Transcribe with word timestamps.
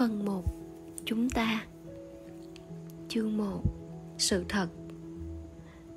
Phần 0.00 0.24
1 0.24 0.44
Chúng 1.04 1.30
ta. 1.30 1.64
Chương 3.08 3.36
1 3.36 3.62
Sự 4.18 4.44
thật. 4.48 4.68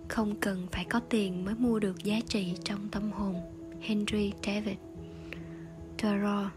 Không 0.08 0.36
cần 0.36 0.68
phải 0.72 0.86
có 0.86 1.00
tiền 1.00 1.46
mới 1.46 1.56
mua 1.56 1.80
được 1.80 2.04
giá 2.04 2.20
trị 2.28 2.54
trong 2.64 2.90
tâm 2.92 3.12
hồn, 3.12 3.36
Henry 3.82 4.32
David. 4.46 4.78
Thoreau 5.98 6.50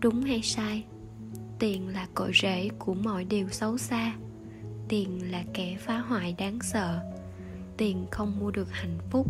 Đúng 0.00 0.22
hay 0.22 0.42
sai? 0.42 0.84
Tiền 1.58 1.88
là 1.88 2.08
cội 2.14 2.32
rễ 2.42 2.68
của 2.78 2.94
mọi 2.94 3.24
điều 3.24 3.48
xấu 3.48 3.78
xa. 3.78 4.16
Tiền 4.88 5.32
là 5.32 5.44
kẻ 5.54 5.76
phá 5.80 5.98
hoại 5.98 6.34
đáng 6.38 6.58
sợ. 6.62 7.00
Tiền 7.76 8.06
không 8.10 8.38
mua 8.40 8.50
được 8.50 8.70
hạnh 8.70 8.98
phúc. 9.10 9.26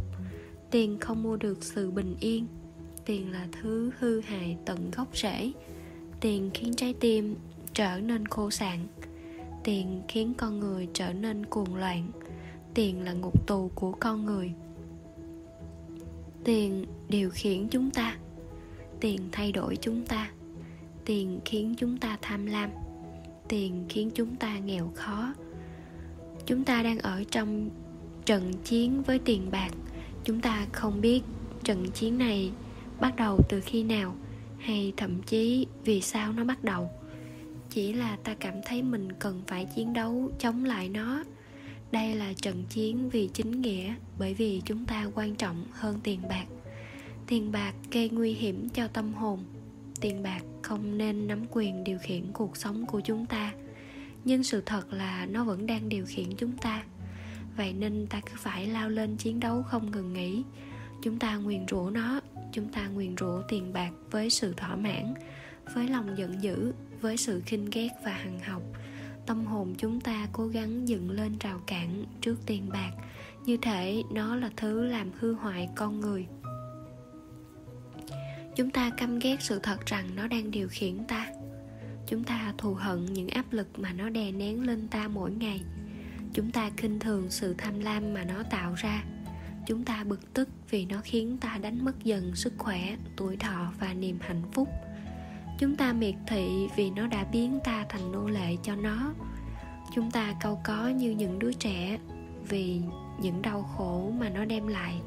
Tiền 0.70 0.98
không 1.00 1.22
mua 1.22 1.36
được 1.36 1.64
sự 1.64 1.90
bình 1.90 2.16
yên. 2.20 2.46
Tiền 3.04 3.32
là 3.32 3.48
thứ 3.52 3.90
hư 3.98 4.20
hại 4.20 4.56
tận 4.66 4.90
gốc 4.90 5.16
rễ 5.16 5.52
tiền 6.24 6.50
khiến 6.54 6.74
trái 6.74 6.94
tim 7.00 7.36
trở 7.72 8.00
nên 8.00 8.26
khô 8.28 8.50
sạn. 8.50 8.78
Tiền 9.64 10.02
khiến 10.08 10.34
con 10.38 10.60
người 10.60 10.88
trở 10.94 11.12
nên 11.12 11.46
cuồng 11.46 11.74
loạn. 11.74 12.08
Tiền 12.74 13.04
là 13.04 13.12
ngục 13.12 13.46
tù 13.46 13.70
của 13.74 13.92
con 13.92 14.26
người. 14.26 14.52
Tiền 16.44 16.86
điều 17.08 17.30
khiển 17.30 17.68
chúng 17.68 17.90
ta. 17.90 18.16
Tiền 19.00 19.20
thay 19.32 19.52
đổi 19.52 19.76
chúng 19.76 20.06
ta. 20.06 20.30
Tiền 21.04 21.40
khiến 21.44 21.74
chúng 21.78 21.98
ta 21.98 22.18
tham 22.22 22.46
lam. 22.46 22.70
Tiền 23.48 23.84
khiến 23.88 24.10
chúng 24.14 24.36
ta 24.36 24.58
nghèo 24.58 24.92
khó. 24.94 25.34
Chúng 26.46 26.64
ta 26.64 26.82
đang 26.82 26.98
ở 26.98 27.24
trong 27.30 27.70
trận 28.24 28.52
chiến 28.64 29.02
với 29.02 29.18
tiền 29.18 29.48
bạc. 29.50 29.70
Chúng 30.24 30.40
ta 30.40 30.66
không 30.72 31.00
biết 31.00 31.22
trận 31.64 31.86
chiến 31.94 32.18
này 32.18 32.50
bắt 33.00 33.16
đầu 33.16 33.40
từ 33.48 33.60
khi 33.60 33.82
nào 33.82 34.14
hay 34.64 34.92
thậm 34.96 35.22
chí 35.22 35.66
vì 35.84 36.00
sao 36.00 36.32
nó 36.32 36.44
bắt 36.44 36.64
đầu? 36.64 36.90
Chỉ 37.70 37.92
là 37.92 38.16
ta 38.24 38.34
cảm 38.34 38.54
thấy 38.66 38.82
mình 38.82 39.12
cần 39.12 39.42
phải 39.46 39.66
chiến 39.76 39.92
đấu 39.92 40.30
chống 40.38 40.64
lại 40.64 40.88
nó. 40.88 41.24
Đây 41.92 42.14
là 42.14 42.32
trận 42.32 42.64
chiến 42.68 43.10
vì 43.10 43.28
chính 43.34 43.60
nghĩa, 43.60 43.94
bởi 44.18 44.34
vì 44.34 44.62
chúng 44.64 44.84
ta 44.84 45.06
quan 45.14 45.34
trọng 45.34 45.64
hơn 45.72 46.00
tiền 46.02 46.20
bạc. 46.28 46.44
Tiền 47.26 47.52
bạc 47.52 47.74
gây 47.90 48.10
nguy 48.10 48.32
hiểm 48.32 48.68
cho 48.68 48.88
tâm 48.88 49.14
hồn. 49.14 49.44
Tiền 50.00 50.22
bạc 50.22 50.40
không 50.62 50.98
nên 50.98 51.26
nắm 51.26 51.44
quyền 51.50 51.84
điều 51.84 51.98
khiển 51.98 52.32
cuộc 52.32 52.56
sống 52.56 52.86
của 52.86 53.00
chúng 53.00 53.26
ta. 53.26 53.52
Nhưng 54.24 54.44
sự 54.44 54.62
thật 54.66 54.92
là 54.92 55.26
nó 55.26 55.44
vẫn 55.44 55.66
đang 55.66 55.88
điều 55.88 56.06
khiển 56.06 56.36
chúng 56.36 56.56
ta. 56.56 56.84
Vậy 57.56 57.72
nên 57.72 58.06
ta 58.06 58.20
cứ 58.20 58.32
phải 58.36 58.66
lao 58.66 58.88
lên 58.88 59.16
chiến 59.16 59.40
đấu 59.40 59.62
không 59.62 59.90
ngừng 59.90 60.12
nghỉ. 60.12 60.42
Chúng 61.02 61.18
ta 61.18 61.36
nguyền 61.36 61.66
rủa 61.68 61.90
nó 61.90 62.20
chúng 62.54 62.68
ta 62.68 62.88
nguyền 62.88 63.16
rủa 63.16 63.42
tiền 63.48 63.72
bạc 63.72 63.90
với 64.10 64.30
sự 64.30 64.54
thỏa 64.56 64.76
mãn, 64.76 65.14
với 65.74 65.88
lòng 65.88 66.18
giận 66.18 66.42
dữ, 66.42 66.72
với 67.00 67.16
sự 67.16 67.42
khinh 67.46 67.68
ghét 67.72 67.88
và 68.04 68.12
hằng 68.12 68.40
học. 68.40 68.62
Tâm 69.26 69.46
hồn 69.46 69.74
chúng 69.78 70.00
ta 70.00 70.28
cố 70.32 70.46
gắng 70.46 70.88
dựng 70.88 71.10
lên 71.10 71.38
rào 71.38 71.60
cản 71.66 72.04
trước 72.20 72.36
tiền 72.46 72.68
bạc, 72.72 72.90
như 73.44 73.56
thể 73.56 74.02
nó 74.12 74.36
là 74.36 74.50
thứ 74.56 74.86
làm 74.86 75.10
hư 75.18 75.32
hoại 75.32 75.68
con 75.74 76.00
người. 76.00 76.26
Chúng 78.56 78.70
ta 78.70 78.90
căm 78.90 79.18
ghét 79.18 79.36
sự 79.40 79.58
thật 79.62 79.86
rằng 79.86 80.16
nó 80.16 80.28
đang 80.28 80.50
điều 80.50 80.68
khiển 80.70 81.04
ta. 81.08 81.26
Chúng 82.06 82.24
ta 82.24 82.54
thù 82.58 82.74
hận 82.74 83.04
những 83.04 83.28
áp 83.28 83.52
lực 83.52 83.78
mà 83.78 83.92
nó 83.92 84.08
đè 84.08 84.32
nén 84.32 84.66
lên 84.66 84.88
ta 84.88 85.08
mỗi 85.08 85.30
ngày. 85.30 85.60
Chúng 86.32 86.50
ta 86.50 86.70
khinh 86.76 86.98
thường 86.98 87.26
sự 87.30 87.54
tham 87.58 87.80
lam 87.80 88.14
mà 88.14 88.24
nó 88.24 88.42
tạo 88.50 88.74
ra 88.76 89.04
chúng 89.66 89.84
ta 89.84 90.04
bực 90.04 90.34
tức 90.34 90.48
vì 90.70 90.86
nó 90.86 90.96
khiến 91.04 91.38
ta 91.40 91.58
đánh 91.62 91.84
mất 91.84 92.04
dần 92.04 92.34
sức 92.34 92.52
khỏe, 92.58 92.96
tuổi 93.16 93.36
thọ 93.36 93.72
và 93.80 93.94
niềm 93.94 94.18
hạnh 94.20 94.42
phúc. 94.52 94.68
Chúng 95.58 95.76
ta 95.76 95.92
miệt 95.92 96.14
thị 96.26 96.68
vì 96.76 96.90
nó 96.90 97.06
đã 97.06 97.24
biến 97.24 97.58
ta 97.64 97.86
thành 97.88 98.12
nô 98.12 98.28
lệ 98.28 98.56
cho 98.62 98.76
nó. 98.76 99.14
Chúng 99.94 100.10
ta 100.10 100.34
câu 100.40 100.60
có 100.64 100.88
như 100.88 101.10
những 101.10 101.38
đứa 101.38 101.52
trẻ 101.52 101.98
vì 102.48 102.80
những 103.20 103.42
đau 103.42 103.62
khổ 103.62 104.12
mà 104.18 104.28
nó 104.28 104.44
đem 104.44 104.66
lại. 104.66 105.00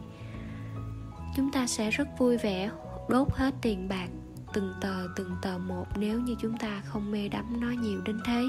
Chúng 1.36 1.52
ta 1.52 1.68
sẽ 1.68 1.92
rất 1.92 2.08
vui 2.18 2.38
vẻ, 2.38 2.72
đốt 3.10 3.28
hết 3.34 3.54
tiền 3.62 3.88
bạc 3.90 4.10
từng 4.54 4.74
tờ 4.82 5.08
từng 5.16 5.36
tờ 5.42 5.58
một 5.58 5.86
nếu 5.96 6.20
như 6.22 6.36
chúng 6.42 6.58
ta 6.58 6.82
không 6.86 7.12
mê 7.12 7.30
đắm 7.30 7.62
nó 7.62 7.72
nhiều 7.72 8.02
đến 8.06 8.20
thế. 8.26 8.44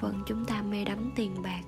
Vẫn 0.00 0.22
chúng 0.26 0.44
ta 0.44 0.62
mê 0.62 0.84
đắm 0.84 1.12
tiền 1.16 1.42
bạc 1.42 1.62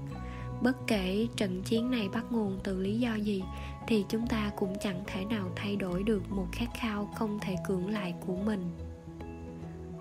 bất 0.63 0.87
kể 0.87 1.27
trận 1.37 1.63
chiến 1.63 1.91
này 1.91 2.09
bắt 2.09 2.25
nguồn 2.31 2.59
từ 2.65 2.81
lý 2.81 2.99
do 2.99 3.15
gì, 3.15 3.43
thì 3.87 4.05
chúng 4.09 4.27
ta 4.27 4.51
cũng 4.57 4.77
chẳng 4.81 5.03
thể 5.07 5.25
nào 5.25 5.51
thay 5.57 5.77
đổi 5.77 6.03
được 6.03 6.31
một 6.31 6.47
khát 6.53 6.69
khao 6.75 7.11
không 7.15 7.39
thể 7.41 7.57
cưỡng 7.69 7.89
lại 7.89 8.15
của 8.27 8.37
mình. 8.37 8.71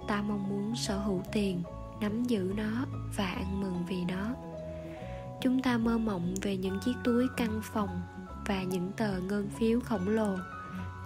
Ta 0.08 0.22
mong 0.22 0.50
muốn 0.50 0.76
sở 0.76 0.98
hữu 0.98 1.22
tiền, 1.32 1.64
nắm 2.02 2.24
giữ 2.24 2.54
nó 2.58 2.86
và 3.18 3.26
ăn 3.26 3.62
mừng 3.62 3.86
vì 3.88 4.06
nó. 4.06 4.36
Chúng 5.42 5.62
ta 5.62 5.78
mơ 5.78 5.98
mộng 5.98 6.36
về 6.42 6.58
những 6.58 6.80
chiếc 6.86 6.94
túi 7.04 7.28
căn 7.38 7.62
phòng 7.64 8.02
và 8.46 8.64
những 8.64 8.92
tờ 8.98 9.20
ngân 9.20 9.50
phiếu 9.50 9.80
khổng 9.80 10.08
lồ. 10.08 10.36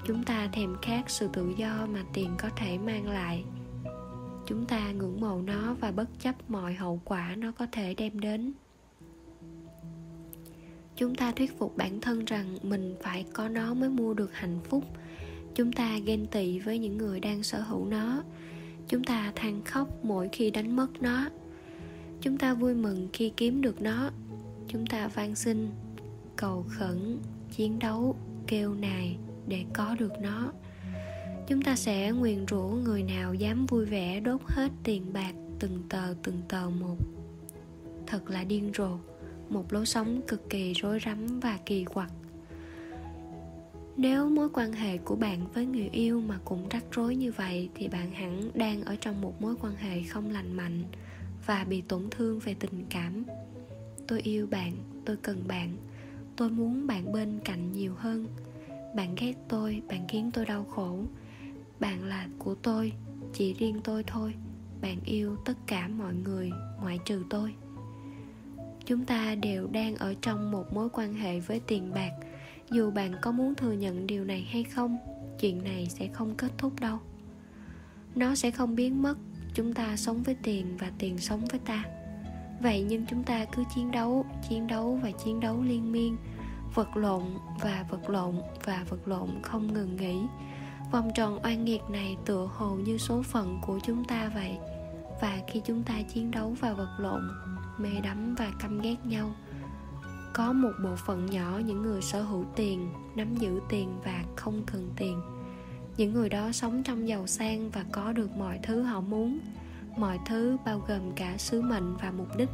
Chúng 0.06 0.24
ta 0.24 0.50
thèm 0.52 0.76
khát 0.82 1.10
sự 1.10 1.30
tự 1.34 1.54
do 1.58 1.88
mà 1.94 2.04
tiền 2.14 2.30
có 2.38 2.50
thể 2.56 2.78
mang 2.78 3.08
lại. 3.08 3.44
Chúng 4.46 4.66
ta 4.66 4.92
ngưỡng 4.92 5.22
mộ 5.22 5.42
nó 5.42 5.74
và 5.80 5.92
bất 5.92 6.10
chấp 6.20 6.36
mọi 6.50 6.74
hậu 6.74 7.02
quả 7.06 7.36
nó 7.38 7.52
có 7.52 7.68
thể 7.72 7.94
đem 7.94 8.20
đến 8.20 8.54
chúng 10.96 11.16
ta 11.16 11.32
thuyết 11.32 11.58
phục 11.60 11.78
bản 11.78 12.02
thân 12.02 12.26
rằng 12.26 12.58
mình 12.64 12.96
phải 13.02 13.26
có 13.34 13.48
nó 13.48 13.74
mới 13.74 13.90
mua 13.90 14.14
được 14.14 14.34
hạnh 14.34 14.60
phúc. 14.64 14.84
Chúng 15.56 15.72
ta 15.72 15.98
ghen 15.98 16.26
tị 16.26 16.60
với 16.60 16.80
những 16.80 16.98
người 16.98 17.20
đang 17.20 17.44
sở 17.44 17.62
hữu 17.62 17.86
nó. 17.86 18.24
Chúng 18.88 19.04
ta 19.04 19.32
than 19.36 19.62
khóc 19.62 20.06
mỗi 20.06 20.30
khi 20.32 20.52
đánh 20.52 20.76
mất 20.76 21.02
nó. 21.02 21.30
Chúng 22.22 22.38
ta 22.38 22.54
vui 22.54 22.74
mừng 22.74 23.08
khi 23.14 23.32
kiếm 23.38 23.62
được 23.62 23.82
nó. 23.82 24.10
Chúng 24.68 24.88
ta 24.88 25.08
van 25.08 25.36
xin, 25.36 25.70
cầu 26.36 26.66
khẩn, 26.70 27.18
chiến 27.52 27.80
đấu, 27.80 28.16
kêu 28.48 28.74
nài 28.74 29.18
để 29.48 29.66
có 29.74 29.96
được 30.00 30.14
nó. 30.22 30.52
Chúng 31.48 31.62
ta 31.62 31.76
sẽ 31.76 32.12
nguyền 32.12 32.46
rủa 32.48 32.68
người 32.68 33.04
nào 33.04 33.34
dám 33.34 33.66
vui 33.66 33.86
vẻ 33.86 34.20
đốt 34.20 34.42
hết 34.48 34.72
tiền 34.84 35.14
bạc 35.14 35.34
từng 35.60 35.84
tờ 35.90 36.14
từng 36.24 36.42
tờ 36.48 36.70
một. 36.80 36.98
Thật 38.08 38.30
là 38.30 38.44
điên 38.44 38.72
rồ 38.78 38.98
một 39.52 39.74
lối 39.74 39.86
sống 39.86 40.22
cực 40.28 40.50
kỳ 40.50 40.74
rối 40.74 41.00
rắm 41.06 41.40
và 41.40 41.60
kỳ 41.66 41.84
quặc. 41.84 42.12
Nếu 43.98 44.30
mối 44.30 44.50
quan 44.54 44.74
hệ 44.74 44.98
của 44.98 45.16
bạn 45.16 45.40
với 45.54 45.66
người 45.66 45.90
yêu 45.92 46.22
mà 46.22 46.40
cũng 46.46 46.70
rắc 46.70 46.84
rối 46.92 47.16
như 47.16 47.32
vậy, 47.32 47.70
thì 47.76 47.88
bạn 47.88 48.12
hẳn 48.12 48.52
đang 48.54 48.84
ở 48.84 48.96
trong 48.96 49.22
một 49.22 49.42
mối 49.42 49.56
quan 49.62 49.76
hệ 49.76 50.04
không 50.04 50.30
lành 50.30 50.54
mạnh 50.54 50.84
và 51.46 51.64
bị 51.64 51.82
tổn 51.82 52.04
thương 52.12 52.40
về 52.40 52.54
tình 52.54 52.86
cảm. 52.90 53.24
Tôi 54.08 54.22
yêu 54.22 54.48
bạn, 54.48 54.74
tôi 55.06 55.18
cần 55.18 55.44
bạn, 55.48 55.78
tôi 56.36 56.50
muốn 56.50 56.88
bạn 56.88 57.12
bên 57.12 57.40
cạnh 57.46 57.72
nhiều 57.72 57.94
hơn. 57.98 58.28
Bạn 58.96 59.16
ghét 59.16 59.34
tôi, 59.48 59.82
bạn 59.88 60.08
khiến 60.08 60.32
tôi 60.34 60.46
đau 60.46 60.64
khổ. 60.64 61.00
Bạn 61.80 62.04
là 62.04 62.28
của 62.40 62.56
tôi, 62.56 62.94
chỉ 63.34 63.54
riêng 63.54 63.82
tôi 63.84 64.04
thôi. 64.08 64.34
Bạn 64.82 64.98
yêu 65.06 65.36
tất 65.46 65.58
cả 65.68 65.88
mọi 65.88 66.14
người, 66.14 66.52
ngoại 66.82 67.00
trừ 67.06 67.24
tôi 67.30 67.54
chúng 68.92 69.06
ta 69.06 69.36
đều 69.36 69.68
đang 69.68 69.96
ở 69.96 70.14
trong 70.22 70.52
một 70.52 70.74
mối 70.74 70.90
quan 70.94 71.14
hệ 71.14 71.40
với 71.40 71.60
tiền 71.68 71.94
bạc. 71.94 72.12
Dù 72.72 72.92
bạn 72.92 73.16
có 73.22 73.32
muốn 73.32 73.56
thừa 73.56 73.72
nhận 73.72 74.08
điều 74.08 74.26
này 74.26 74.48
hay 74.52 74.64
không, 74.64 74.98
chuyện 75.40 75.64
này 75.64 75.88
sẽ 75.90 76.08
không 76.08 76.36
kết 76.36 76.52
thúc 76.58 76.80
đâu. 76.80 77.00
Nó 78.16 78.36
sẽ 78.36 78.52
không 78.52 78.76
biến 78.76 79.02
mất. 79.02 79.18
Chúng 79.54 79.74
ta 79.74 79.98
sống 79.98 80.24
với 80.24 80.36
tiền 80.44 80.78
và 80.78 80.92
tiền 80.98 81.18
sống 81.18 81.46
với 81.52 81.60
ta. 81.60 81.84
Vậy 82.62 82.86
nhưng 82.90 83.06
chúng 83.06 83.24
ta 83.24 83.46
cứ 83.46 83.64
chiến 83.76 83.92
đấu 83.92 84.26
chiến 84.50 84.68
đấu 84.68 85.00
và 85.04 85.12
chiến 85.12 85.40
đấu 85.40 85.62
liên 85.62 85.92
miên. 85.92 86.18
Vật 86.76 86.98
lộn 86.98 87.24
và 87.62 87.86
vật 87.90 88.10
lộn 88.10 88.36
và 88.64 88.86
vật 88.90 89.08
lộn 89.08 89.30
không 89.42 89.74
ngừng 89.74 89.96
nghỉ. 89.96 90.22
Vòng 90.92 91.12
tròn 91.16 91.40
oan 91.44 91.66
nghiệt 91.66 91.82
này 91.90 92.18
tựa 92.26 92.50
hồ 92.54 92.76
như 92.76 92.98
số 92.98 93.22
phận 93.22 93.60
của 93.62 93.80
chúng 93.84 94.04
ta 94.04 94.32
vậy. 94.36 94.58
Và 95.22 95.40
khi 95.48 95.62
chúng 95.66 95.84
ta 95.84 96.02
chiến 96.14 96.32
đấu 96.32 96.56
và 96.60 96.74
vật 96.74 96.96
lộn 96.98 97.22
mê 97.82 97.90
đắm 98.04 98.36
và 98.36 98.52
căm 98.60 98.82
ghét 98.82 98.96
nhau. 99.04 99.32
Có 100.34 100.54
một 100.54 100.72
bộ 100.84 100.96
phận 100.96 101.26
nhỏ 101.26 101.60
những 101.66 101.82
người 101.82 102.02
sở 102.02 102.22
hữu 102.22 102.46
tiền, 102.56 102.90
nắm 103.16 103.36
giữ 103.36 103.60
tiền 103.70 104.00
và 104.06 104.24
không 104.36 104.64
cần 104.66 104.90
tiền. 104.96 105.22
Những 105.98 106.14
người 106.14 106.30
đó 106.30 106.52
sống 106.52 106.84
trong 106.84 107.08
giàu 107.08 107.28
sang 107.28 107.70
và 107.70 107.86
có 107.92 108.14
được 108.14 108.32
mọi 108.38 108.60
thứ 108.64 108.82
họ 108.82 109.02
muốn. 109.02 109.40
Mọi 109.98 110.20
thứ 110.26 110.58
bao 110.66 110.84
gồm 110.88 111.12
cả 111.16 111.38
sứ 111.38 111.62
mệnh 111.62 111.98
và 111.98 112.12
mục 112.12 112.38
đích. 112.38 112.50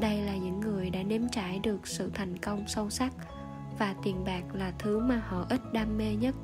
Đây 0.00 0.22
là 0.22 0.36
những 0.36 0.60
người 0.60 0.90
đã 0.90 1.02
nếm 1.02 1.22
trải 1.32 1.58
được 1.58 1.86
sự 1.86 2.10
thành 2.14 2.38
công 2.38 2.64
sâu 2.68 2.90
sắc 2.90 3.12
và 3.78 3.94
tiền 4.02 4.24
bạc 4.24 4.42
là 4.52 4.72
thứ 4.78 4.98
mà 4.98 5.22
họ 5.28 5.46
ít 5.50 5.60
đam 5.72 5.98
mê 5.98 6.14
nhất. 6.14 6.34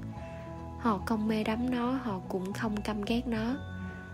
Họ 0.80 0.98
không 1.06 1.28
mê 1.28 1.44
đắm 1.44 1.70
nó, 1.70 1.90
họ 1.90 2.20
cũng 2.28 2.52
không 2.52 2.76
căm 2.76 3.02
ghét 3.02 3.26
nó. 3.26 3.56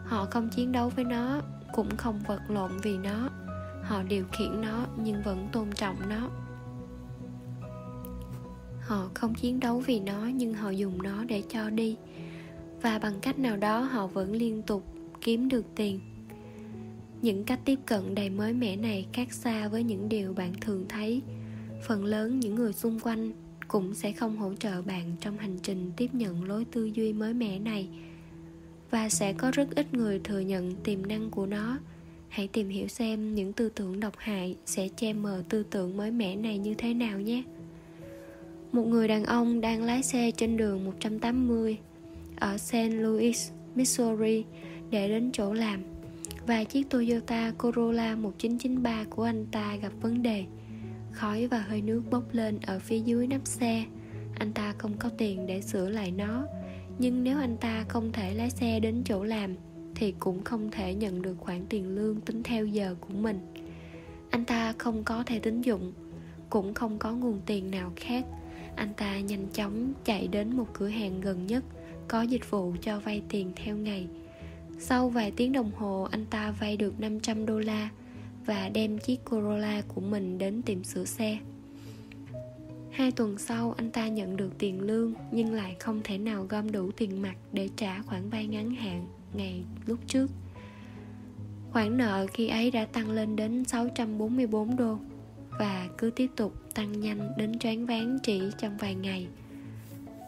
Họ 0.05 0.27
không 0.31 0.49
chiến 0.49 0.73
đấu 0.73 0.89
với 0.89 1.05
nó, 1.05 1.41
cũng 1.73 1.97
không 1.97 2.21
vật 2.27 2.41
lộn 2.49 2.71
vì 2.83 2.99
nó 2.99 3.29
họ 3.85 4.03
điều 4.03 4.25
khiển 4.33 4.61
nó 4.61 4.87
nhưng 5.05 5.23
vẫn 5.23 5.49
tôn 5.53 5.73
trọng 5.73 5.97
nó. 6.09 6.31
Họ 8.81 9.11
không 9.15 9.35
chiến 9.35 9.61
đấu 9.61 9.81
vì 9.81 10.01
nó 10.01 10.27
nhưng 10.35 10.55
họ 10.55 10.71
dùng 10.71 11.03
nó 11.03 11.25
để 11.25 11.43
cho 11.49 11.71
đi. 11.71 11.97
Và 12.83 12.99
bằng 12.99 13.21
cách 13.23 13.39
nào 13.39 13.57
đó 13.57 13.81
họ 13.81 14.07
vẫn 14.07 14.33
liên 14.33 14.63
tục 14.63 14.85
kiếm 15.21 15.49
được 15.49 15.65
tiền. 15.75 16.01
Những 17.23 17.45
cách 17.45 17.61
tiếp 17.65 17.79
cận 17.87 18.15
đầy 18.15 18.31
mới 18.31 18.53
mẻ 18.53 18.77
này 18.77 19.07
khác 19.13 19.33
xa 19.33 19.69
với 19.69 19.83
những 19.83 20.09
điều 20.09 20.33
bạn 20.33 20.53
thường 20.61 20.85
thấy. 20.89 21.23
Phần 21.87 22.05
lớn 22.05 22.41
những 22.41 22.55
người 22.55 22.73
xung 22.73 23.01
quanh 23.01 23.33
cũng 23.69 23.95
sẽ 23.95 24.13
không 24.13 24.37
hỗ 24.37 24.55
trợ 24.55 24.83
bạn 24.83 25.17
trong 25.21 25.39
hành 25.39 25.59
trình 25.63 25.93
tiếp 25.97 26.15
nhận 26.15 26.45
lối 26.45 26.65
tư 26.65 26.85
duy 26.85 27.13
mới 27.13 27.35
mẻ 27.35 27.59
này. 27.59 27.89
Và 28.91 29.09
sẽ 29.09 29.33
có 29.33 29.51
rất 29.51 29.69
ít 29.75 29.95
người 29.95 30.21
thừa 30.25 30.41
nhận 30.41 30.77
tiềm 30.77 31.07
năng 31.07 31.31
của 31.31 31.47
nó 31.47 31.79
hãy 32.35 32.49
tìm 32.49 32.69
hiểu 32.69 32.89
xem 32.89 33.35
những 33.35 33.53
tư 33.53 33.69
tưởng 33.69 34.01
độc 34.01 34.15
hại 34.17 34.57
sẽ 34.67 34.89
che 34.97 35.13
mờ 35.13 35.43
tư 35.49 35.63
tưởng 35.71 35.97
mới 35.97 36.11
mẻ 36.11 36.37
này 36.37 36.59
như 36.59 36.75
thế 36.75 36.95
nào 36.95 37.21
nhé 37.21 37.43
một 38.73 38.83
người 38.83 39.09
đàn 39.09 39.25
ông 39.25 39.61
đang 39.61 39.83
lái 39.83 40.03
xe 40.03 40.31
trên 40.31 40.57
đường 40.57 40.85
180 40.85 41.79
ở 42.37 42.59
St. 42.59 42.75
Louis, 42.91 43.51
Missouri 43.75 44.45
để 44.91 45.09
đến 45.09 45.31
chỗ 45.33 45.53
làm 45.53 45.83
và 46.47 46.65
chiếc 46.65 46.91
Toyota 46.91 47.53
Corolla 47.59 48.17
1993 48.17 49.05
của 49.11 49.23
anh 49.23 49.47
ta 49.53 49.77
gặp 49.77 49.93
vấn 50.01 50.23
đề. 50.23 50.45
Khói 51.13 51.47
và 51.47 51.59
hơi 51.59 51.83
nước 51.83 52.03
bốc 52.11 52.25
lên 52.33 52.59
ở 52.67 52.79
phía 52.79 52.99
dưới 52.99 53.27
nắp 53.27 53.47
xe. 53.47 53.85
Anh 54.39 54.53
ta 54.53 54.75
không 54.79 54.93
có 54.99 55.09
tiền 55.19 55.47
để 55.47 55.61
sửa 55.61 55.89
lại 55.89 56.11
nó, 56.11 56.47
nhưng 56.99 57.25
nếu 57.25 57.39
anh 57.39 57.57
ta 57.57 57.85
không 57.89 58.13
thể 58.13 58.35
lái 58.35 58.51
xe 58.51 58.81
đến 58.81 59.03
chỗ 59.05 59.25
làm 59.25 59.55
thì 59.95 60.15
cũng 60.19 60.45
không 60.45 60.71
thể 60.71 60.95
nhận 60.95 61.23
được 61.23 61.37
khoản 61.41 61.67
tiền 61.69 61.95
lương 61.95 62.21
tính 62.21 62.43
theo 62.43 62.67
giờ 62.67 62.95
của 63.01 63.15
mình. 63.15 63.41
Anh 64.31 64.45
ta 64.45 64.73
không 64.79 65.05
có 65.05 65.23
thẻ 65.23 65.39
tín 65.39 65.61
dụng, 65.61 65.93
cũng 66.51 66.75
không 66.75 66.99
có 66.99 67.13
nguồn 67.13 67.41
tiền 67.47 67.71
nào 67.71 67.93
khác. 67.97 68.25
Anh 68.77 68.95
ta 68.97 69.21
nhanh 69.21 69.47
chóng 69.53 69.93
chạy 70.05 70.29
đến 70.29 70.57
một 70.57 70.67
cửa 70.73 70.89
hàng 70.89 71.21
gần 71.21 71.47
nhất 71.47 71.65
có 72.09 72.23
dịch 72.23 72.51
vụ 72.51 72.75
cho 72.83 73.01
vay 73.01 73.23
tiền 73.29 73.53
theo 73.57 73.77
ngày 73.77 74.07
sau 74.79 75.09
vài 75.09 75.31
tiếng 75.31 75.53
đồng 75.53 75.71
hồ 75.77 76.09
anh 76.11 76.27
ta 76.27 76.51
vay 76.51 76.77
được 76.77 77.01
500 77.01 77.47
đô 77.47 77.59
la 77.59 77.89
và 78.47 78.69
đem 78.69 78.99
chiếc 78.99 79.25
Corolla 79.25 79.83
của 79.89 80.01
mình 80.01 80.39
đến 80.39 80.63
tiệm 80.63 80.85
sửa 80.85 81.05
xe. 81.05 81.39
Hai 82.91 83.13
tuần 83.13 83.39
sau 83.39 83.75
anh 83.77 83.91
ta 83.91 84.09
nhận 84.09 84.37
được 84.37 84.51
tiền 84.59 84.81
lương 84.81 85.15
nhưng 85.31 85.53
lại 85.53 85.77
không 85.81 86.01
thể 86.05 86.19
nào 86.19 86.47
gom 86.49 86.73
đủ 86.73 86.91
tiền 86.91 87.23
mặt 87.23 87.35
để 87.53 87.69
trả 87.77 88.03
khoản 88.03 88.31
vay 88.31 88.47
ngắn 88.47 88.75
hạn 88.75 89.07
ngày 89.35 89.65
lúc 89.87 89.99
trước. 90.07 90.31
Khoản 91.73 91.97
nợ 91.97 92.27
khi 92.33 92.49
ấy 92.49 92.71
đã 92.71 92.85
tăng 92.85 93.11
lên 93.11 93.37
đến 93.37 93.65
644 93.65 94.77
đô 94.77 94.99
và 95.59 95.89
cứ 95.99 96.11
tiếp 96.11 96.31
tục 96.37 96.55
tăng 96.75 97.01
nhanh 97.01 97.33
đến 97.39 97.59
choáng 97.59 97.87
váng 97.87 98.19
chỉ 98.23 98.43
trong 98.59 98.77
vài 98.77 98.95
ngày. 98.95 99.27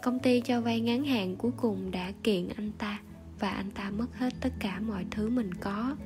Công 0.02 0.18
ty 0.18 0.40
cho 0.40 0.60
vay 0.60 0.80
ngắn 0.80 1.04
hạn 1.04 1.36
cuối 1.36 1.52
cùng 1.56 1.90
đã 1.90 2.12
kiện 2.22 2.48
anh 2.48 2.72
ta 2.78 3.00
và 3.40 3.50
anh 3.50 3.70
ta 3.70 3.90
mất 3.90 4.18
hết 4.18 4.34
tất 4.40 4.52
cả 4.60 4.80
mọi 4.80 5.04
thứ 5.10 5.30
mình 5.30 5.54
có, 5.54 5.96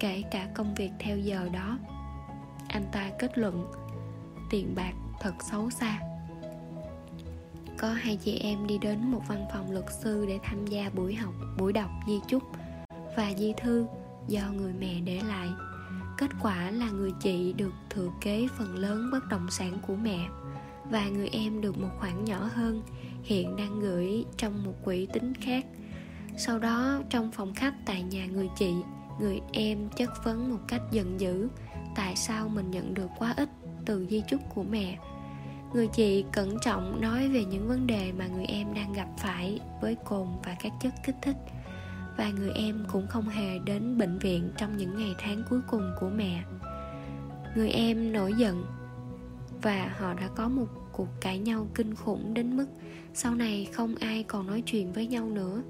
kể 0.00 0.22
cả 0.30 0.48
công 0.54 0.74
việc 0.74 0.90
theo 0.98 1.18
giờ 1.18 1.48
đó 1.52 1.78
anh 2.68 2.84
ta 2.92 3.10
kết 3.18 3.38
luận, 3.38 3.66
tiền 4.50 4.72
bạc 4.74 4.92
thật 5.20 5.34
xấu 5.50 5.70
xa 5.70 6.00
có 7.78 7.88
hai 7.88 8.16
chị 8.16 8.38
em 8.38 8.66
đi 8.66 8.78
đến 8.78 9.10
một 9.10 9.22
văn 9.28 9.46
phòng 9.52 9.70
luật 9.70 9.84
sư 10.02 10.24
để 10.28 10.38
tham 10.42 10.66
gia 10.66 10.90
buổi 10.90 11.14
học, 11.14 11.34
buổi 11.58 11.72
đọc 11.72 11.90
di 12.06 12.20
chúc 12.28 12.42
và 13.16 13.32
di 13.36 13.52
thư 13.62 13.86
do 14.28 14.40
người 14.52 14.72
mẹ 14.80 15.00
để 15.00 15.20
lại. 15.28 15.48
Kết 16.18 16.30
quả 16.42 16.70
là 16.70 16.90
người 16.90 17.12
chị 17.20 17.52
được 17.52 17.72
thừa 17.90 18.08
kế 18.20 18.48
phần 18.58 18.74
lớn 18.74 19.10
bất 19.12 19.28
động 19.28 19.46
sản 19.50 19.78
của 19.86 19.94
mẹ 19.96 20.28
và 20.90 21.08
người 21.08 21.28
em 21.28 21.60
được 21.60 21.78
một 21.78 21.90
khoản 21.98 22.24
nhỏ 22.24 22.48
hơn, 22.54 22.82
hiện 23.22 23.56
đang 23.56 23.80
gửi 23.80 24.24
trong 24.36 24.64
một 24.64 24.74
quỹ 24.84 25.06
tính 25.12 25.34
khác. 25.34 25.66
Sau 26.36 26.58
đó, 26.58 27.00
trong 27.10 27.32
phòng 27.32 27.54
khách 27.54 27.74
tại 27.86 28.02
nhà 28.02 28.26
người 28.26 28.48
chị, 28.58 28.74
người 29.20 29.40
em 29.52 29.88
chất 29.88 30.10
vấn 30.24 30.50
một 30.50 30.60
cách 30.68 30.82
giận 30.90 31.20
dữ, 31.20 31.48
tại 31.94 32.16
sao 32.16 32.48
mình 32.48 32.70
nhận 32.70 32.94
được 32.94 33.08
quá 33.18 33.34
ít 33.36 33.48
từ 33.84 34.06
di 34.10 34.22
chúc 34.28 34.40
của 34.54 34.62
mẹ 34.62 34.98
người 35.74 35.86
chị 35.86 36.24
cẩn 36.32 36.56
trọng 36.64 37.00
nói 37.00 37.28
về 37.28 37.44
những 37.44 37.68
vấn 37.68 37.86
đề 37.86 38.12
mà 38.12 38.26
người 38.26 38.44
em 38.44 38.74
đang 38.74 38.92
gặp 38.92 39.08
phải 39.18 39.60
với 39.80 39.96
cồn 40.04 40.28
và 40.44 40.56
các 40.60 40.72
chất 40.80 40.94
kích 41.06 41.16
thích. 41.22 41.36
Và 42.16 42.30
người 42.30 42.50
em 42.50 42.86
cũng 42.92 43.06
không 43.06 43.28
hề 43.28 43.58
đến 43.58 43.98
bệnh 43.98 44.18
viện 44.18 44.50
trong 44.56 44.76
những 44.76 44.98
ngày 44.98 45.14
tháng 45.18 45.42
cuối 45.50 45.60
cùng 45.70 45.90
của 46.00 46.08
mẹ. 46.08 46.44
Người 47.56 47.70
em 47.70 48.12
nổi 48.12 48.32
giận 48.38 48.64
và 49.62 49.94
họ 49.98 50.14
đã 50.14 50.28
có 50.28 50.48
một 50.48 50.66
cuộc 50.92 51.08
cãi 51.20 51.38
nhau 51.38 51.66
kinh 51.74 51.94
khủng 51.94 52.34
đến 52.34 52.56
mức 52.56 52.66
sau 53.14 53.34
này 53.34 53.68
không 53.72 53.94
ai 53.94 54.22
còn 54.22 54.46
nói 54.46 54.62
chuyện 54.66 54.92
với 54.92 55.06
nhau 55.06 55.26
nữa. 55.26 55.62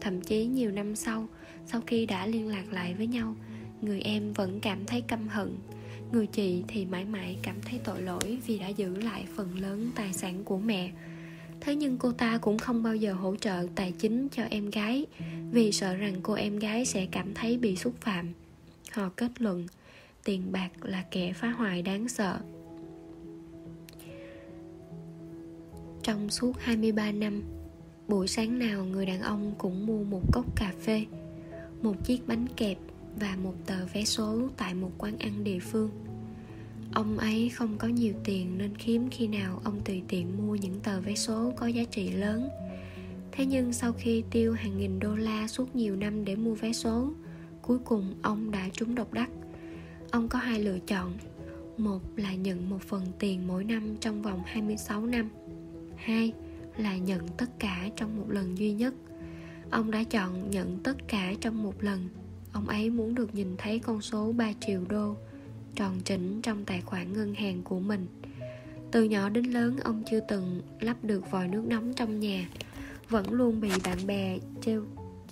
Thậm 0.00 0.20
chí 0.20 0.46
nhiều 0.46 0.70
năm 0.70 0.96
sau 0.96 1.28
sau 1.66 1.80
khi 1.86 2.06
đã 2.06 2.26
liên 2.26 2.48
lạc 2.48 2.72
lại 2.72 2.94
với 2.94 3.06
nhau, 3.06 3.34
người 3.80 4.00
em 4.00 4.32
vẫn 4.32 4.60
cảm 4.60 4.86
thấy 4.86 5.00
căm 5.00 5.28
hận 5.28 5.56
người 6.12 6.26
chị 6.26 6.62
thì 6.68 6.84
mãi 6.84 7.04
mãi 7.04 7.36
cảm 7.42 7.56
thấy 7.62 7.80
tội 7.84 8.02
lỗi 8.02 8.38
vì 8.46 8.58
đã 8.58 8.68
giữ 8.68 8.96
lại 8.96 9.24
phần 9.36 9.58
lớn 9.58 9.90
tài 9.94 10.12
sản 10.12 10.44
của 10.44 10.58
mẹ. 10.58 10.90
Thế 11.60 11.74
nhưng 11.74 11.98
cô 11.98 12.12
ta 12.12 12.38
cũng 12.38 12.58
không 12.58 12.82
bao 12.82 12.96
giờ 12.96 13.12
hỗ 13.12 13.36
trợ 13.36 13.66
tài 13.74 13.92
chính 13.92 14.28
cho 14.28 14.42
em 14.50 14.70
gái, 14.70 15.06
vì 15.50 15.72
sợ 15.72 15.94
rằng 15.94 16.14
cô 16.22 16.34
em 16.34 16.58
gái 16.58 16.84
sẽ 16.84 17.06
cảm 17.10 17.34
thấy 17.34 17.58
bị 17.58 17.76
xúc 17.76 17.94
phạm. 18.00 18.32
Họ 18.92 19.10
kết 19.16 19.30
luận, 19.38 19.66
tiền 20.24 20.52
bạc 20.52 20.70
là 20.82 21.04
kẻ 21.10 21.32
phá 21.32 21.48
hoại 21.48 21.82
đáng 21.82 22.08
sợ. 22.08 22.40
Trong 26.02 26.30
suốt 26.30 26.52
23 26.58 27.12
năm, 27.12 27.42
buổi 28.08 28.28
sáng 28.28 28.58
nào 28.58 28.84
người 28.84 29.06
đàn 29.06 29.20
ông 29.20 29.54
cũng 29.58 29.86
mua 29.86 30.04
một 30.04 30.22
cốc 30.32 30.56
cà 30.56 30.72
phê, 30.80 31.04
một 31.82 31.94
chiếc 32.04 32.26
bánh 32.26 32.46
kẹp 32.56 32.78
và 33.20 33.36
một 33.42 33.54
tờ 33.66 33.86
vé 33.94 34.04
số 34.04 34.48
tại 34.56 34.74
một 34.74 34.90
quán 34.98 35.18
ăn 35.18 35.44
địa 35.44 35.58
phương. 35.58 35.90
Ông 36.92 37.18
ấy 37.18 37.48
không 37.48 37.78
có 37.78 37.88
nhiều 37.88 38.14
tiền 38.24 38.58
nên 38.58 38.70
hiếm 38.78 39.08
khi 39.10 39.26
nào 39.26 39.60
ông 39.64 39.80
tùy 39.84 40.02
tiện 40.08 40.46
mua 40.46 40.54
những 40.54 40.80
tờ 40.80 41.00
vé 41.00 41.14
số 41.14 41.52
có 41.56 41.66
giá 41.66 41.84
trị 41.84 42.10
lớn. 42.10 42.48
Thế 43.32 43.46
nhưng 43.46 43.72
sau 43.72 43.92
khi 43.92 44.24
tiêu 44.30 44.52
hàng 44.52 44.78
nghìn 44.78 44.98
đô 44.98 45.16
la 45.16 45.48
suốt 45.48 45.76
nhiều 45.76 45.96
năm 45.96 46.24
để 46.24 46.36
mua 46.36 46.54
vé 46.54 46.72
số, 46.72 47.12
cuối 47.62 47.78
cùng 47.84 48.14
ông 48.22 48.50
đã 48.50 48.68
trúng 48.72 48.94
độc 48.94 49.12
đắc. 49.12 49.30
Ông 50.10 50.28
có 50.28 50.38
hai 50.38 50.60
lựa 50.60 50.78
chọn. 50.78 51.12
Một 51.76 52.00
là 52.16 52.34
nhận 52.34 52.70
một 52.70 52.82
phần 52.82 53.02
tiền 53.18 53.46
mỗi 53.46 53.64
năm 53.64 53.96
trong 54.00 54.22
vòng 54.22 54.42
26 54.44 55.06
năm. 55.06 55.28
Hai 55.96 56.32
là 56.76 56.96
nhận 56.96 57.28
tất 57.28 57.58
cả 57.58 57.88
trong 57.96 58.16
một 58.16 58.26
lần 58.28 58.58
duy 58.58 58.72
nhất. 58.72 58.94
Ông 59.70 59.90
đã 59.90 60.04
chọn 60.04 60.50
nhận 60.50 60.78
tất 60.82 61.08
cả 61.08 61.32
trong 61.40 61.62
một 61.62 61.82
lần 61.82 62.08
ông 62.52 62.68
ấy 62.68 62.90
muốn 62.90 63.14
được 63.14 63.34
nhìn 63.34 63.54
thấy 63.58 63.78
con 63.78 64.00
số 64.00 64.32
3 64.32 64.52
triệu 64.60 64.80
đô 64.88 65.16
tròn 65.74 66.00
chỉnh 66.04 66.42
trong 66.42 66.64
tài 66.64 66.80
khoản 66.80 67.12
ngân 67.12 67.34
hàng 67.34 67.62
của 67.62 67.80
mình. 67.80 68.06
Từ 68.90 69.04
nhỏ 69.04 69.28
đến 69.28 69.44
lớn, 69.44 69.76
ông 69.84 70.02
chưa 70.10 70.20
từng 70.28 70.62
lắp 70.80 70.96
được 71.02 71.30
vòi 71.30 71.48
nước 71.48 71.64
nóng 71.66 71.94
trong 71.94 72.20
nhà. 72.20 72.48
Vẫn 73.08 73.32
luôn 73.32 73.60
bị 73.60 73.70
bạn 73.84 74.06
bè 74.06 74.38
trêu 74.60 74.84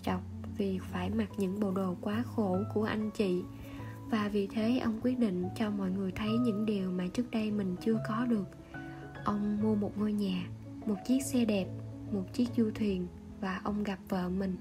chọc 0.03 0.21
vì 0.59 0.79
phải 0.93 1.11
mặc 1.11 1.29
những 1.39 1.61
bộ 1.61 1.71
đồ 1.71 1.97
quá 2.01 2.23
khổ 2.37 2.59
của 2.75 2.85
anh 2.85 3.11
chị. 3.11 3.43
Và 4.11 4.29
vì 4.29 4.47
thế, 4.47 4.79
ông 4.79 5.01
quyết 5.03 5.19
định 5.19 5.49
cho 5.59 5.71
mọi 5.71 5.91
người 5.91 6.13
thấy 6.13 6.29
những 6.29 6.67
điều 6.67 6.91
mà 6.91 7.07
trước 7.15 7.31
đây 7.31 7.51
mình 7.51 7.77
chưa 7.85 7.99
có 8.09 8.27
được. 8.27 8.47
Ông 9.25 9.63
mua 9.63 9.75
một 9.75 9.99
ngôi 9.99 10.13
nhà, 10.13 10.47
một 10.87 10.97
chiếc 11.07 11.23
xe 11.25 11.45
đẹp, 11.45 11.67
một 12.13 12.25
chiếc 12.33 12.49
du 12.57 12.71
thuyền 12.75 13.07
và 13.41 13.61
ông 13.65 13.85
gặp 13.85 13.99
vợ 14.09 14.29
mình 14.29 14.57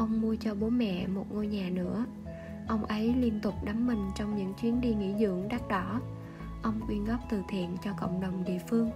ông 0.00 0.20
mua 0.20 0.36
cho 0.40 0.54
bố 0.54 0.70
mẹ 0.70 1.06
một 1.06 1.26
ngôi 1.30 1.46
nhà 1.46 1.70
nữa. 1.70 2.04
Ông 2.68 2.84
ấy 2.84 3.14
liên 3.14 3.40
tục 3.40 3.54
đắm 3.64 3.86
mình 3.86 4.10
trong 4.14 4.36
những 4.36 4.54
chuyến 4.54 4.80
đi 4.80 4.94
nghỉ 4.94 5.14
dưỡng 5.20 5.48
đắt 5.48 5.68
đỏ. 5.68 6.00
Ông 6.62 6.80
quyên 6.86 7.04
góp 7.04 7.20
từ 7.30 7.42
thiện 7.48 7.76
cho 7.84 7.92
cộng 8.00 8.20
đồng 8.20 8.44
địa 8.44 8.58
phương. 8.68 8.90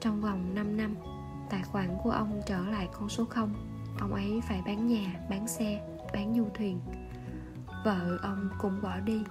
Trong 0.00 0.20
vòng 0.20 0.54
5 0.54 0.76
năm, 0.76 0.94
tài 1.50 1.62
khoản 1.62 1.88
của 2.02 2.10
ông 2.10 2.40
trở 2.46 2.58
lại 2.66 2.88
con 2.92 3.08
số 3.08 3.24
0 3.24 3.54
ông 4.00 4.14
ấy 4.14 4.40
phải 4.48 4.62
bán 4.66 4.86
nhà, 4.86 5.20
bán 5.30 5.48
xe, 5.48 5.80
bán 6.12 6.34
du 6.36 6.46
thuyền. 6.54 6.80
Vợ 7.84 8.18
ông 8.22 8.48
cũng 8.58 8.82
bỏ 8.82 9.00
đi 9.00 9.22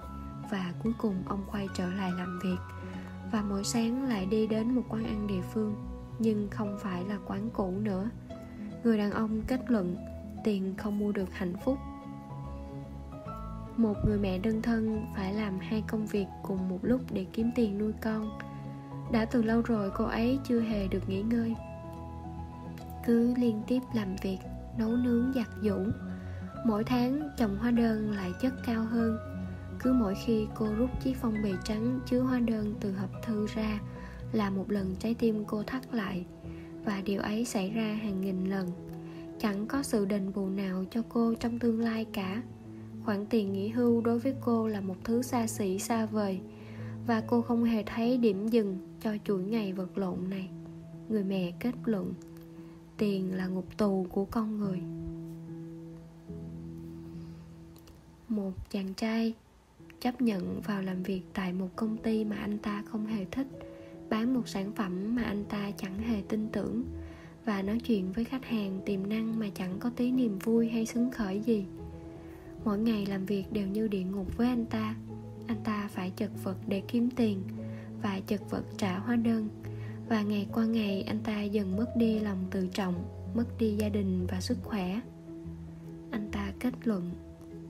và 0.50 0.72
cuối 0.82 0.92
cùng 0.98 1.22
ông 1.26 1.44
quay 1.52 1.68
trở 1.74 1.92
lại 1.92 2.12
làm 2.18 2.38
việc. 2.42 2.58
Và 3.32 3.42
mỗi 3.42 3.64
sáng 3.64 4.02
lại 4.02 4.26
đi 4.26 4.46
đến 4.46 4.74
một 4.74 4.82
quán 4.88 5.04
ăn 5.04 5.26
địa 5.26 5.42
phương, 5.52 5.74
nhưng 6.18 6.48
không 6.50 6.78
phải 6.82 7.04
là 7.04 7.18
quán 7.26 7.50
cũ 7.52 7.70
nữa. 7.70 8.10
Người 8.84 8.98
đàn 8.98 9.10
ông 9.10 9.42
kết 9.46 9.70
luận 9.70 9.96
tiền 10.44 10.74
không 10.76 10.98
mua 10.98 11.12
được 11.12 11.32
hạnh 11.32 11.54
phúc. 11.64 11.78
Một 13.76 13.94
người 14.06 14.18
mẹ 14.18 14.38
đơn 14.38 14.62
thân 14.62 15.06
phải 15.16 15.34
làm 15.34 15.58
hai 15.58 15.84
công 15.86 16.06
việc 16.06 16.26
cùng 16.42 16.68
một 16.68 16.78
lúc 16.82 17.00
để 17.10 17.26
kiếm 17.32 17.50
tiền 17.54 17.78
nuôi 17.78 17.92
con. 18.02 18.38
Đã 19.12 19.24
từ 19.24 19.42
lâu 19.42 19.62
rồi 19.62 19.90
cô 19.94 20.04
ấy 20.04 20.38
chưa 20.44 20.60
hề 20.60 20.88
được 20.88 21.08
nghỉ 21.08 21.22
ngơi. 21.22 21.54
Cứ 23.06 23.34
liên 23.36 23.62
tiếp 23.66 23.80
làm 23.94 24.16
việc, 24.22 24.38
nấu 24.78 24.88
nướng, 24.88 25.32
giặt 25.34 25.48
giũ. 25.62 25.76
Mỗi 26.66 26.84
tháng, 26.84 27.28
chồng 27.38 27.56
hóa 27.60 27.70
đơn 27.70 28.10
lại 28.10 28.32
chất 28.42 28.52
cao 28.66 28.84
hơn. 28.84 29.16
Cứ 29.80 29.92
mỗi 29.92 30.14
khi 30.24 30.46
cô 30.54 30.66
rút 30.76 30.90
chiếc 31.04 31.16
phong 31.20 31.34
bì 31.42 31.52
trắng 31.64 32.00
chứa 32.06 32.20
hóa 32.20 32.38
đơn 32.38 32.74
từ 32.80 32.92
hộp 32.92 33.10
thư 33.22 33.46
ra 33.54 33.80
là 34.32 34.50
một 34.50 34.70
lần 34.70 34.96
trái 34.98 35.14
tim 35.14 35.44
cô 35.44 35.62
thắt 35.62 35.94
lại. 35.94 36.26
Và 36.84 37.02
điều 37.04 37.20
ấy 37.20 37.44
xảy 37.44 37.70
ra 37.70 37.98
hàng 38.02 38.20
nghìn 38.20 38.44
lần 38.44 38.91
chẳng 39.42 39.66
có 39.66 39.82
sự 39.82 40.04
đền 40.04 40.32
bù 40.34 40.48
nào 40.48 40.84
cho 40.90 41.02
cô 41.08 41.34
trong 41.34 41.58
tương 41.58 41.80
lai 41.80 42.06
cả. 42.12 42.42
Khoản 43.04 43.26
tiền 43.26 43.52
nghỉ 43.52 43.68
hưu 43.68 44.00
đối 44.00 44.18
với 44.18 44.34
cô 44.40 44.68
là 44.68 44.80
một 44.80 44.96
thứ 45.04 45.22
xa 45.22 45.46
xỉ, 45.46 45.78
xa 45.78 46.06
vời, 46.06 46.40
và 47.06 47.22
cô 47.26 47.42
không 47.42 47.64
hề 47.64 47.82
thấy 47.82 48.18
điểm 48.18 48.48
dừng 48.48 48.78
cho 49.00 49.16
chuỗi 49.24 49.44
ngày 49.44 49.72
vật 49.72 49.98
lộn 49.98 50.30
này. 50.30 50.48
Người 51.08 51.24
mẹ 51.24 51.52
kết 51.60 51.74
luận, 51.84 52.14
tiền 52.96 53.34
là 53.34 53.46
ngục 53.46 53.76
tù 53.76 54.06
của 54.10 54.24
con 54.24 54.58
người. 54.58 54.80
Một 58.28 58.52
chàng 58.70 58.94
trai 58.94 59.34
chấp 60.00 60.20
nhận 60.20 60.60
vào 60.60 60.82
làm 60.82 61.02
việc 61.02 61.22
tại 61.32 61.52
một 61.52 61.68
công 61.76 61.96
ty 61.96 62.24
mà 62.24 62.36
anh 62.36 62.58
ta 62.58 62.82
không 62.86 63.06
hề 63.06 63.24
thích, 63.24 63.46
bán 64.10 64.34
một 64.34 64.48
sản 64.48 64.72
phẩm 64.72 65.14
mà 65.14 65.22
anh 65.22 65.44
ta 65.44 65.70
chẳng 65.70 65.98
hề 65.98 66.22
tin 66.28 66.48
tưởng 66.48 66.84
và 67.44 67.62
nói 67.62 67.78
chuyện 67.78 68.12
với 68.12 68.24
khách 68.24 68.44
hàng 68.44 68.80
tiềm 68.86 69.08
năng 69.08 69.38
mà 69.38 69.46
chẳng 69.54 69.78
có 69.78 69.90
tí 69.96 70.10
niềm 70.10 70.38
vui 70.38 70.68
hay 70.68 70.86
xứng 70.86 71.10
khởi 71.10 71.40
gì. 71.40 71.64
Mỗi 72.64 72.78
ngày 72.78 73.06
làm 73.06 73.26
việc 73.26 73.52
đều 73.52 73.66
như 73.66 73.88
địa 73.88 74.02
ngục 74.02 74.36
với 74.36 74.48
anh 74.48 74.66
ta. 74.66 74.96
Anh 75.46 75.56
ta 75.64 75.88
phải 75.92 76.12
chật 76.16 76.30
vật 76.42 76.56
để 76.66 76.82
kiếm 76.88 77.10
tiền 77.16 77.42
và 78.02 78.20
chật 78.26 78.50
vật 78.50 78.64
trả 78.76 78.98
hóa 78.98 79.16
đơn. 79.16 79.48
Và 80.08 80.22
ngày 80.22 80.46
qua 80.52 80.64
ngày, 80.64 81.02
anh 81.02 81.18
ta 81.24 81.42
dần 81.42 81.76
mất 81.76 81.86
đi 81.96 82.18
lòng 82.20 82.38
tự 82.50 82.66
trọng, 82.66 83.04
mất 83.34 83.44
đi 83.58 83.76
gia 83.78 83.88
đình 83.88 84.26
và 84.30 84.40
sức 84.40 84.58
khỏe. 84.62 85.00
Anh 86.10 86.28
ta 86.32 86.52
kết 86.60 86.74
luận, 86.84 87.10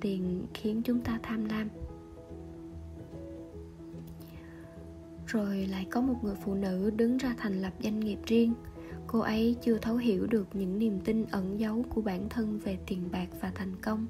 tiền 0.00 0.47
khiến 0.55 0.83
chúng 0.85 1.00
ta 1.00 1.21
tham 1.23 1.45
lam. 1.45 1.69
Rồi 5.26 5.67
lại 5.67 5.87
có 5.91 6.00
một 6.00 6.14
người 6.23 6.35
phụ 6.45 6.55
nữ 6.55 6.91
đứng 6.97 7.17
ra 7.17 7.35
thành 7.38 7.62
lập 7.62 7.73
doanh 7.83 8.00
nghiệp 8.00 8.19
riêng 8.26 8.55
cô 9.12 9.19
ấy 9.19 9.57
chưa 9.62 9.78
thấu 9.78 9.97
hiểu 9.97 10.26
được 10.26 10.47
những 10.52 10.78
niềm 10.78 11.00
tin 11.04 11.26
ẩn 11.31 11.61
giấu 11.61 11.85
của 11.90 12.00
bản 12.00 12.28
thân 12.28 12.59
về 12.59 12.78
tiền 12.87 13.09
bạc 13.12 13.26
và 13.40 13.52
thành 13.54 13.76
công. 13.83 14.07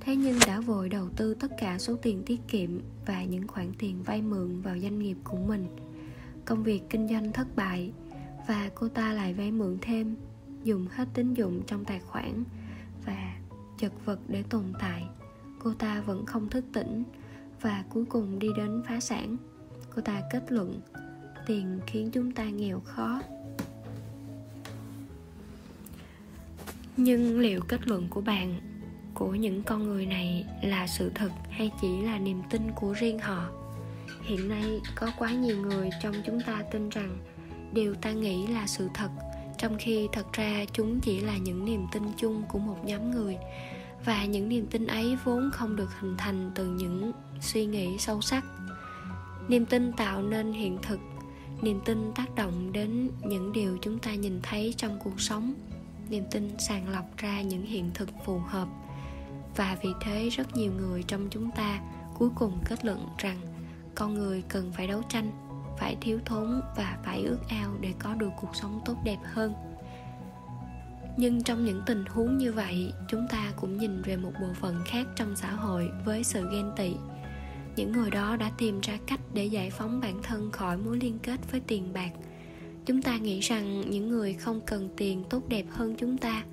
Thế 0.00 0.16
nhưng 0.16 0.38
đã 0.46 0.60
vội 0.60 0.88
đầu 0.88 1.08
tư 1.16 1.34
tất 1.34 1.50
cả 1.58 1.78
số 1.78 1.96
tiền 1.96 2.22
tiết 2.26 2.40
kiệm 2.48 2.80
và 3.06 3.24
những 3.24 3.48
khoản 3.48 3.72
tiền 3.78 4.02
vay 4.02 4.22
mượn 4.22 4.60
vào 4.60 4.78
doanh 4.78 4.98
nghiệp 4.98 5.16
của 5.24 5.36
mình. 5.36 5.66
Công 6.44 6.62
việc 6.62 6.82
kinh 6.90 7.08
doanh 7.08 7.32
thất 7.32 7.56
bại 7.56 7.92
và 8.48 8.70
cô 8.74 8.88
ta 8.88 9.12
lại 9.12 9.34
vay 9.34 9.52
mượn 9.52 9.78
thêm, 9.80 10.16
dùng 10.64 10.86
hết 10.90 11.08
tín 11.14 11.34
dụng 11.34 11.62
trong 11.66 11.84
tài 11.84 12.00
khoản 12.00 12.44
và 13.06 13.36
chật 13.78 13.92
vật 14.04 14.18
để 14.28 14.42
tồn 14.42 14.64
tại. 14.80 15.04
Cô 15.58 15.74
ta 15.74 16.00
vẫn 16.00 16.26
không 16.26 16.48
thức 16.48 16.64
tỉnh 16.72 17.02
và 17.60 17.84
cuối 17.90 18.04
cùng 18.04 18.38
đi 18.38 18.48
đến 18.56 18.82
phá 18.88 19.00
sản. 19.00 19.36
Cô 19.94 20.02
ta 20.02 20.22
kết 20.32 20.52
luận, 20.52 20.80
tiền 21.46 21.80
khiến 21.86 22.10
chúng 22.12 22.32
ta 22.32 22.50
nghèo 22.50 22.80
khó. 22.80 23.20
Nhưng 26.96 27.40
liệu 27.40 27.60
kết 27.68 27.88
luận 27.88 28.08
của 28.10 28.20
bạn, 28.20 28.60
của 29.14 29.30
những 29.30 29.62
con 29.62 29.82
người 29.82 30.06
này 30.06 30.44
là 30.62 30.86
sự 30.86 31.10
thật 31.14 31.30
hay 31.50 31.70
chỉ 31.80 32.02
là 32.02 32.18
niềm 32.18 32.42
tin 32.50 32.62
của 32.74 32.92
riêng 32.92 33.18
họ? 33.18 33.48
Hiện 34.22 34.48
nay, 34.48 34.80
có 34.94 35.10
quá 35.18 35.30
nhiều 35.30 35.56
người 35.56 35.90
trong 36.02 36.14
chúng 36.26 36.40
ta 36.40 36.62
tin 36.72 36.88
rằng 36.88 37.18
điều 37.72 37.94
ta 37.94 38.12
nghĩ 38.12 38.46
là 38.46 38.66
sự 38.66 38.88
thật, 38.94 39.08
trong 39.58 39.76
khi 39.78 40.08
thật 40.12 40.32
ra 40.32 40.64
chúng 40.72 41.00
chỉ 41.00 41.20
là 41.20 41.36
những 41.36 41.64
niềm 41.64 41.86
tin 41.92 42.02
chung 42.16 42.42
của 42.48 42.58
một 42.58 42.76
nhóm 42.84 43.10
người. 43.10 43.36
Và 44.04 44.24
những 44.24 44.48
niềm 44.48 44.66
tin 44.66 44.86
ấy 44.86 45.16
vốn 45.24 45.50
không 45.52 45.76
được 45.76 46.00
hình 46.00 46.14
thành 46.18 46.50
từ 46.54 46.66
những 46.66 47.12
suy 47.40 47.66
nghĩ 47.66 47.98
sâu 47.98 48.20
sắc. 48.20 48.44
Niềm 49.48 49.66
tin 49.66 49.92
tạo 49.92 50.22
nên 50.22 50.52
hiện 50.52 50.78
thực, 50.82 51.00
niềm 51.62 51.80
tin 51.84 52.12
tác 52.14 52.34
động 52.34 52.72
đến 52.72 53.10
những 53.24 53.52
điều 53.52 53.78
chúng 53.82 53.98
ta 53.98 54.14
nhìn 54.14 54.40
thấy 54.42 54.74
trong 54.76 54.98
cuộc 55.04 55.20
sống 55.20 55.54
niềm 56.10 56.24
tin 56.30 56.58
sàng 56.58 56.88
lọc 56.88 57.16
ra 57.16 57.42
những 57.42 57.66
hiện 57.66 57.90
thực 57.94 58.08
phù 58.24 58.38
hợp. 58.38 58.68
Và 59.56 59.76
vì 59.82 59.90
thế 60.00 60.28
rất 60.28 60.56
nhiều 60.56 60.72
người 60.72 61.02
trong 61.02 61.28
chúng 61.30 61.50
ta 61.50 61.80
cuối 62.18 62.30
cùng 62.34 62.58
kết 62.64 62.84
luận 62.84 63.08
rằng 63.18 63.40
con 63.94 64.14
người 64.14 64.42
cần 64.48 64.72
phải 64.72 64.86
đấu 64.86 65.02
tranh, 65.08 65.30
phải 65.78 65.96
thiếu 66.00 66.18
thốn 66.24 66.60
và 66.76 66.98
phải 67.04 67.22
ước 67.22 67.38
ao 67.48 67.72
để 67.80 67.94
có 67.98 68.14
được 68.14 68.30
cuộc 68.40 68.56
sống 68.56 68.80
tốt 68.84 68.96
đẹp 69.04 69.18
hơn. 69.24 69.54
Nhưng 71.16 71.42
trong 71.42 71.64
những 71.64 71.82
tình 71.86 72.04
huống 72.06 72.38
như 72.38 72.52
vậy, 72.52 72.92
chúng 73.08 73.26
ta 73.30 73.52
cũng 73.56 73.78
nhìn 73.78 74.02
về 74.02 74.16
một 74.16 74.32
bộ 74.40 74.48
phận 74.54 74.82
khác 74.86 75.06
trong 75.16 75.36
xã 75.36 75.52
hội 75.52 75.90
với 76.04 76.24
sự 76.24 76.48
ghen 76.52 76.72
tị. 76.76 76.94
Những 77.76 77.92
người 77.92 78.10
đó 78.10 78.36
đã 78.36 78.50
tìm 78.58 78.80
ra 78.80 78.98
cách 79.06 79.20
để 79.34 79.44
giải 79.44 79.70
phóng 79.70 80.00
bản 80.00 80.22
thân 80.22 80.50
khỏi 80.50 80.76
mối 80.76 80.98
liên 80.98 81.18
kết 81.18 81.40
với 81.50 81.60
tiền 81.60 81.92
bạc 81.92 82.10
chúng 82.86 83.02
ta 83.02 83.18
nghĩ 83.18 83.40
rằng 83.40 83.90
những 83.90 84.08
người 84.08 84.32
không 84.32 84.60
cần 84.66 84.88
tiền 84.96 85.24
tốt 85.30 85.48
đẹp 85.48 85.64
hơn 85.70 85.94
chúng 85.98 86.18
ta. 86.18 86.44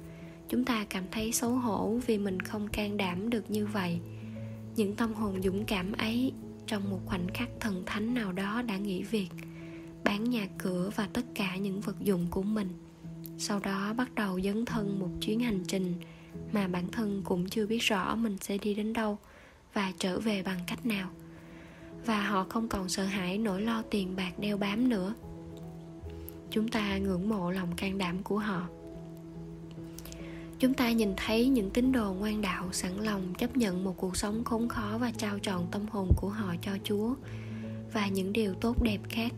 Chúng 0.50 0.66
ta 0.66 0.86
cảm 0.90 1.04
thấy 1.12 1.32
xấu 1.32 1.52
hổ 1.52 2.00
vì 2.08 2.18
mình 2.18 2.40
không 2.40 2.68
can 2.68 2.98
đảm 2.98 3.30
được 3.30 3.52
như 3.52 3.66
vậy. 3.66 4.00
Những 4.76 4.96
tâm 4.96 5.14
hồn 5.14 5.42
dũng 5.42 5.66
cảm 5.66 5.92
ấy 5.92 6.32
trong 6.68 6.90
một 6.90 7.00
khoảnh 7.06 7.28
khắc 7.34 7.50
thần 7.60 7.84
thánh 7.86 8.14
nào 8.14 8.32
đó 8.32 8.62
đã 8.62 8.78
nghỉ 8.78 9.04
việc, 9.04 9.30
bán 10.04 10.30
nhà 10.30 10.48
cửa 10.58 10.90
và 10.96 11.08
tất 11.14 11.26
cả 11.36 11.56
những 11.56 11.82
vật 11.82 11.96
dụng 12.00 12.28
của 12.30 12.44
mình. 12.44 12.70
Sau 13.38 13.60
đó 13.60 13.94
bắt 13.94 14.16
đầu 14.16 14.42
dấn 14.42 14.66
thân 14.66 15.00
một 15.00 15.10
chuyến 15.22 15.40
hành 15.40 15.64
trình 15.68 15.94
mà 16.52 16.68
bản 16.68 16.88
thân 16.92 17.22
cũng 17.26 17.50
chưa 17.50 17.66
biết 17.66 17.82
rõ 17.82 18.16
mình 18.16 18.38
sẽ 18.42 18.58
đi 18.58 18.74
đến 18.74 18.94
đâu 18.94 19.18
và 19.74 19.94
trở 20.00 20.20
về 20.20 20.44
bằng 20.44 20.60
cách 20.68 20.86
nào. 20.86 21.10
Và 22.06 22.28
họ 22.28 22.46
không 22.50 22.68
còn 22.68 22.90
sợ 22.90 23.06
hãi 23.06 23.38
nỗi 23.38 23.62
lo 23.62 23.82
tiền 23.82 24.16
bạc 24.16 24.40
đeo 24.40 24.58
bám 24.58 24.90
nữa 24.90 25.14
chúng 26.54 26.68
ta 26.68 26.98
ngưỡng 26.98 27.30
mộ 27.30 27.52
lòng 27.52 27.76
can 27.76 27.98
đảm 27.98 28.24
của 28.24 28.38
họ. 28.38 28.68
Chúng 30.60 30.74
ta 30.74 30.92
nhìn 30.92 31.14
thấy 31.18 31.48
những 31.48 31.70
tín 31.70 31.92
đồ 31.92 32.14
ngoan 32.14 32.42
đạo 32.42 32.70
sẵn 32.72 32.98
lòng 32.98 33.34
chấp 33.38 33.58
nhận 33.58 33.84
một 33.84 33.98
cuộc 33.98 34.18
sống 34.18 34.44
khốn 34.44 34.70
khó 34.70 34.98
và 35.02 35.12
trao 35.18 35.40
trọn 35.40 35.62
tâm 35.72 35.86
hồn 35.92 36.10
của 36.16 36.30
họ 36.30 36.56
cho 36.62 36.72
chúa. 36.84 37.16
Và 37.94 38.08
những 38.08 38.34
điều 38.34 38.54
tốt 38.54 38.84
đẹp 38.84 39.00
khác, 39.10 39.34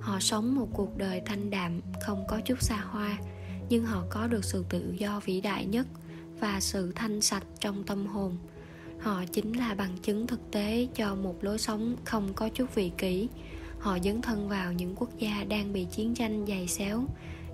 họ 0.00 0.20
sống 0.20 0.54
một 0.54 0.68
cuộc 0.72 0.98
đời 0.98 1.22
thanh 1.26 1.50
đạm, 1.50 1.80
không 2.06 2.24
có 2.28 2.40
chút 2.40 2.62
xa 2.62 2.76
hoa, 2.76 3.18
nhưng 3.68 3.84
họ 3.84 4.04
có 4.10 4.26
được 4.26 4.44
sự 4.44 4.64
tự 4.68 4.94
do 4.98 5.20
vĩ 5.24 5.40
đại 5.40 5.66
nhất 5.66 5.86
và 6.40 6.60
sự 6.60 6.92
thanh 6.94 7.20
sạch 7.20 7.44
trong 7.60 7.84
tâm 7.84 8.06
hồn. 8.06 8.36
Họ 9.00 9.24
chính 9.32 9.52
là 9.52 9.74
bằng 9.74 9.98
chứng 10.02 10.26
thực 10.26 10.50
tế 10.50 10.88
cho 10.94 11.14
một 11.14 11.44
lối 11.44 11.58
sống 11.58 11.96
không 12.04 12.34
có 12.34 12.48
chút 12.48 12.74
vị 12.74 12.90
kỷ 12.98 13.28
họ 13.80 13.98
dấn 14.04 14.22
thân 14.22 14.48
vào 14.48 14.72
những 14.72 14.94
quốc 14.96 15.10
gia 15.18 15.44
đang 15.44 15.72
bị 15.72 15.84
chiến 15.84 16.14
tranh 16.14 16.46
dày 16.46 16.68
xéo 16.68 17.04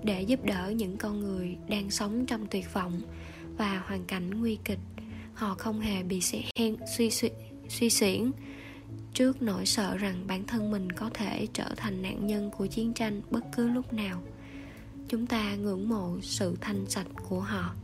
để 0.03 0.21
giúp 0.21 0.39
đỡ 0.43 0.73
những 0.75 0.97
con 0.97 1.19
người 1.19 1.57
đang 1.67 1.91
sống 1.91 2.25
trong 2.25 2.47
tuyệt 2.47 2.73
vọng 2.73 3.01
và 3.57 3.83
hoàn 3.85 4.05
cảnh 4.05 4.39
nguy 4.39 4.57
kịch. 4.65 4.79
Họ 5.33 5.55
không 5.55 5.79
hề 5.79 6.03
bị 6.03 6.21
hen 6.59 6.75
suy 6.97 7.09
suy 7.09 7.29
suy 7.69 7.89
xuyển 7.89 8.31
trước 9.13 9.41
nỗi 9.41 9.65
sợ 9.65 9.97
rằng 9.97 10.23
bản 10.27 10.43
thân 10.47 10.71
mình 10.71 10.91
có 10.91 11.09
thể 11.13 11.47
trở 11.53 11.69
thành 11.77 12.01
nạn 12.01 12.27
nhân 12.27 12.51
của 12.57 12.67
chiến 12.67 12.93
tranh 12.93 13.21
bất 13.31 13.43
cứ 13.55 13.67
lúc 13.67 13.93
nào. 13.93 14.21
Chúng 15.07 15.27
ta 15.27 15.55
ngưỡng 15.55 15.89
mộ 15.89 16.17
sự 16.21 16.57
thanh 16.61 16.85
sạch 16.89 17.07
của 17.29 17.39
họ. 17.39 17.75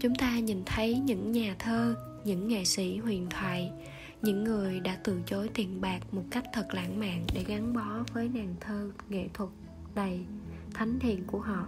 Chúng 0.00 0.14
ta 0.14 0.38
nhìn 0.38 0.62
thấy 0.66 0.98
những 0.98 1.32
nhà 1.32 1.56
thơ, 1.58 1.94
những 2.24 2.48
nghệ 2.48 2.64
sĩ 2.64 2.96
huyền 2.96 3.26
thoại 3.30 3.72
những 4.22 4.44
người 4.44 4.80
đã 4.80 4.96
từ 5.04 5.20
chối 5.26 5.50
tiền 5.54 5.80
bạc 5.80 6.00
một 6.12 6.22
cách 6.30 6.44
thật 6.52 6.66
lãng 6.74 7.00
mạn 7.00 7.24
để 7.34 7.44
gắn 7.48 7.72
bó 7.72 8.04
với 8.12 8.28
nàng 8.28 8.54
thơ 8.60 8.90
nghệ 9.08 9.28
thuật 9.34 9.50
đầy 9.94 10.20
thánh 10.74 10.98
thiện 10.98 11.24
của 11.26 11.40
họ. 11.40 11.66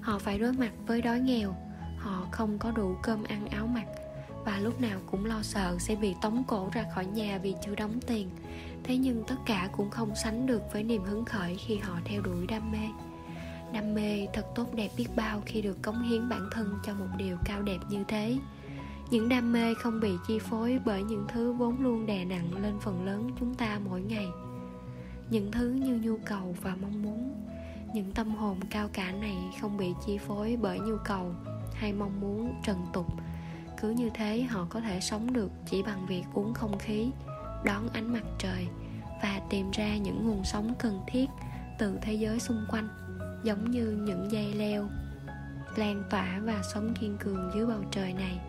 Họ 0.00 0.18
phải 0.18 0.38
đối 0.38 0.52
mặt 0.52 0.72
với 0.86 1.02
đói 1.02 1.20
nghèo, 1.20 1.56
họ 1.98 2.28
không 2.30 2.58
có 2.58 2.70
đủ 2.70 2.96
cơm 3.02 3.24
ăn 3.24 3.46
áo 3.46 3.66
mặc, 3.66 3.86
và 4.44 4.58
lúc 4.58 4.80
nào 4.80 5.00
cũng 5.10 5.24
lo 5.24 5.42
sợ 5.42 5.76
sẽ 5.78 5.96
bị 5.96 6.14
tống 6.22 6.44
cổ 6.48 6.68
ra 6.72 6.84
khỏi 6.94 7.06
nhà 7.06 7.38
vì 7.42 7.54
chưa 7.66 7.74
đóng 7.74 8.00
tiền. 8.06 8.30
Thế 8.84 8.96
nhưng 8.96 9.24
tất 9.26 9.36
cả 9.46 9.68
cũng 9.72 9.90
không 9.90 10.14
sánh 10.14 10.46
được 10.46 10.62
với 10.72 10.82
niềm 10.82 11.04
hứng 11.04 11.24
khởi 11.24 11.56
khi 11.56 11.76
họ 11.76 11.98
theo 12.04 12.22
đuổi 12.22 12.46
đam 12.46 12.72
mê. 12.72 12.88
Đam 13.72 13.94
mê 13.94 14.26
thật 14.32 14.46
tốt 14.54 14.74
đẹp 14.74 14.90
biết 14.96 15.06
bao 15.16 15.42
khi 15.46 15.62
được 15.62 15.82
cống 15.82 16.02
hiến 16.02 16.28
bản 16.28 16.48
thân 16.52 16.74
cho 16.84 16.94
một 16.94 17.08
điều 17.16 17.36
cao 17.44 17.62
đẹp 17.62 17.78
như 17.88 18.04
thế 18.08 18.38
những 19.10 19.28
đam 19.28 19.52
mê 19.52 19.74
không 19.74 20.00
bị 20.00 20.12
chi 20.26 20.38
phối 20.38 20.80
bởi 20.84 21.02
những 21.02 21.24
thứ 21.28 21.52
vốn 21.52 21.80
luôn 21.80 22.06
đè 22.06 22.24
nặng 22.24 22.62
lên 22.62 22.74
phần 22.80 23.04
lớn 23.04 23.30
chúng 23.40 23.54
ta 23.54 23.80
mỗi 23.84 24.00
ngày. 24.00 24.26
Những 25.30 25.52
thứ 25.52 25.70
như 25.70 26.00
nhu 26.02 26.16
cầu 26.26 26.56
và 26.62 26.76
mong 26.82 27.02
muốn. 27.02 27.46
Những 27.94 28.12
tâm 28.12 28.30
hồn 28.30 28.60
cao 28.70 28.88
cả 28.92 29.12
này 29.12 29.36
không 29.60 29.76
bị 29.76 29.94
chi 30.06 30.18
phối 30.18 30.58
bởi 30.62 30.78
nhu 30.78 30.96
cầu 31.04 31.34
hay 31.74 31.92
mong 31.92 32.20
muốn 32.20 32.54
trần 32.64 32.86
tục. 32.92 33.06
Cứ 33.80 33.90
như 33.90 34.10
thế 34.14 34.42
họ 34.42 34.66
có 34.70 34.80
thể 34.80 35.00
sống 35.00 35.32
được 35.32 35.50
chỉ 35.66 35.82
bằng 35.82 36.06
việc 36.06 36.22
uống 36.34 36.54
không 36.54 36.78
khí, 36.78 37.10
đón 37.64 37.88
ánh 37.92 38.12
mặt 38.12 38.24
trời 38.38 38.66
và 39.22 39.40
tìm 39.50 39.70
ra 39.70 39.96
những 39.96 40.26
nguồn 40.26 40.44
sống 40.44 40.74
cần 40.78 41.00
thiết 41.06 41.26
từ 41.78 41.98
thế 42.02 42.14
giới 42.14 42.40
xung 42.40 42.66
quanh, 42.70 42.88
giống 43.44 43.70
như 43.70 43.98
những 44.06 44.32
dây 44.32 44.52
leo, 44.54 44.88
lan 45.76 46.02
tỏa 46.10 46.40
và 46.42 46.62
sống 46.74 46.94
kiên 47.00 47.16
cường 47.16 47.50
dưới 47.54 47.66
bầu 47.66 47.80
trời 47.90 48.12
này 48.12 48.40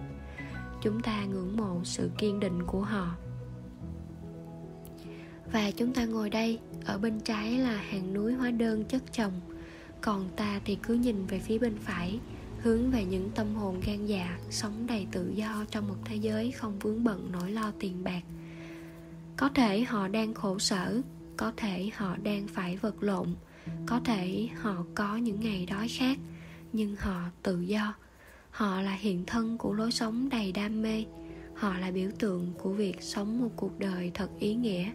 chúng 0.82 1.00
ta 1.00 1.26
ngưỡng 1.26 1.58
mộ 1.58 1.80
sự 1.84 2.10
kiên 2.18 2.40
định 2.40 2.64
của 2.68 2.82
họ. 2.82 3.16
Và 5.52 5.72
chúng 5.72 5.94
ta 5.94 6.06
ngồi 6.06 6.30
đây, 6.30 6.60
ở 6.86 6.98
bên 6.98 7.20
trái 7.20 7.58
là 7.58 7.76
hàng 7.76 8.14
núi 8.14 8.34
hóa 8.34 8.52
đơn 8.52 8.86
chất 8.86 9.04
chồng, 9.14 9.34
còn 10.02 10.30
ta 10.36 10.62
thì 10.66 10.78
cứ 10.84 10.94
nhìn 10.94 11.26
về 11.26 11.40
phía 11.40 11.58
bên 11.58 11.78
phải, 11.78 12.20
hướng 12.58 12.92
về 12.92 13.06
những 13.06 13.30
tâm 13.36 13.56
hồn 13.56 13.82
gan 13.86 14.06
dạ 14.06 14.40
sống 14.50 14.88
đầy 14.88 15.08
tự 15.12 15.32
do 15.36 15.66
trong 15.72 15.88
một 15.88 15.96
thế 16.06 16.16
giới 16.16 16.52
không 16.52 16.80
vướng 16.80 17.04
bận 17.04 17.30
nỗi 17.32 17.52
lo 17.52 17.72
tiền 17.80 18.04
bạc. 18.04 18.22
Có 19.38 19.50
thể 19.50 19.84
họ 19.84 20.08
đang 20.08 20.34
khổ 20.34 20.60
sở, 20.60 21.02
có 21.38 21.52
thể 21.58 21.90
họ 21.96 22.18
đang 22.24 22.48
phải 22.48 22.78
vật 22.78 23.04
lộn, 23.04 23.28
có 23.86 24.00
thể 24.00 24.50
họ 24.62 24.86
có 24.96 25.16
những 25.16 25.40
ngày 25.40 25.66
đói 25.66 25.88
khát, 25.88 26.18
nhưng 26.74 26.96
họ 26.96 27.22
tự 27.44 27.62
do 27.62 27.94
họ 28.52 28.82
là 28.82 28.96
hiện 28.96 29.24
thân 29.28 29.58
của 29.58 29.74
lối 29.74 29.92
sống 29.92 30.30
đầy 30.30 30.52
đam 30.52 30.82
mê. 30.82 31.06
Họ 31.54 31.78
là 31.78 31.92
biểu 31.92 32.10
tượng 32.20 32.54
của 32.58 32.72
việc 32.72 33.02
sống 33.02 33.42
một 33.42 33.50
cuộc 33.56 33.80
đời 33.80 34.12
thật 34.14 34.30
ý 34.40 34.56
nghĩa. 34.56 34.92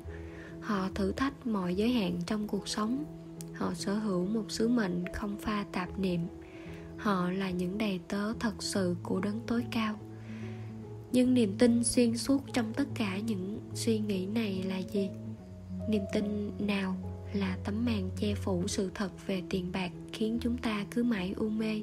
Họ 0.61 0.89
thử 0.95 1.13
thách 1.13 1.47
mọi 1.47 1.75
giới 1.75 1.89
hạn 1.89 2.21
trong 2.27 2.49
cuộc 2.49 2.69
sống. 2.69 3.05
Họ 3.55 3.75
sở 3.75 3.95
hữu 3.95 4.27
một 4.27 4.45
sứ 4.49 4.69
mệnh 4.69 5.05
không 5.15 5.37
pha 5.39 5.65
tạp 5.73 5.99
niệm. 5.99 6.21
Họ 6.97 7.31
là 7.31 7.51
những 7.51 7.79
đầy 7.79 8.01
tớ 8.09 8.33
thật 8.41 8.63
sự 8.63 8.97
của 9.03 9.21
đấng 9.21 9.41
tối 9.47 9.65
cao. 9.71 9.99
Nhưng 11.13 11.35
niềm 11.35 11.55
tin 11.59 11.85
xuyên 11.85 12.17
suốt 12.17 12.45
trong 12.53 12.73
tất 12.73 12.89
cả 12.95 13.19
những 13.19 13.61
suy 13.75 13.99
nghĩ 13.99 14.27
này 14.27 14.63
là 14.69 14.79
gì? 14.79 15.11
Niềm 15.89 16.03
tin 16.13 16.53
nào 16.59 16.97
là 17.33 17.59
tấm 17.65 17.85
màn 17.85 18.11
che 18.21 18.35
phủ 18.35 18.69
sự 18.69 18.91
thật 18.95 19.27
về 19.27 19.43
tiền 19.51 19.73
bạc 19.73 19.91
khiến 20.13 20.39
chúng 20.41 20.59
ta 20.59 20.87
cứ 20.91 21.03
mãi 21.03 21.35
u 21.37 21.49
mê? 21.49 21.83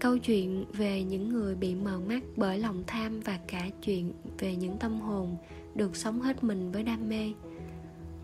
Câu 0.00 0.18
chuyện 0.18 0.64
về 0.72 1.02
những 1.02 1.28
người 1.28 1.54
bị 1.54 1.74
mờ 1.74 2.00
mắt 2.00 2.22
bởi 2.36 2.58
lòng 2.58 2.84
tham 2.86 3.20
và 3.20 3.38
cả 3.48 3.70
chuyện 3.82 4.12
về 4.38 4.56
những 4.56 4.78
tâm 4.78 5.00
hồn 5.00 5.36
được 5.74 5.96
sống 5.96 6.20
hết 6.20 6.44
mình 6.44 6.72
với 6.72 6.82
đam 6.82 7.08
mê. 7.08 7.32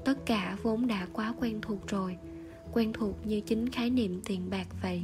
Tất 0.04 0.26
cả 0.26 0.56
vốn 0.62 0.86
đã 0.86 1.06
quá 1.12 1.34
quen 1.40 1.58
thuộc 1.62 1.88
rồi, 1.88 2.16
quen 2.72 2.92
thuộc 2.92 3.26
như 3.26 3.40
chính 3.40 3.68
khái 3.68 3.90
niệm 3.90 4.20
tiền 4.24 4.50
bạc 4.50 4.66
vậy. 4.82 5.02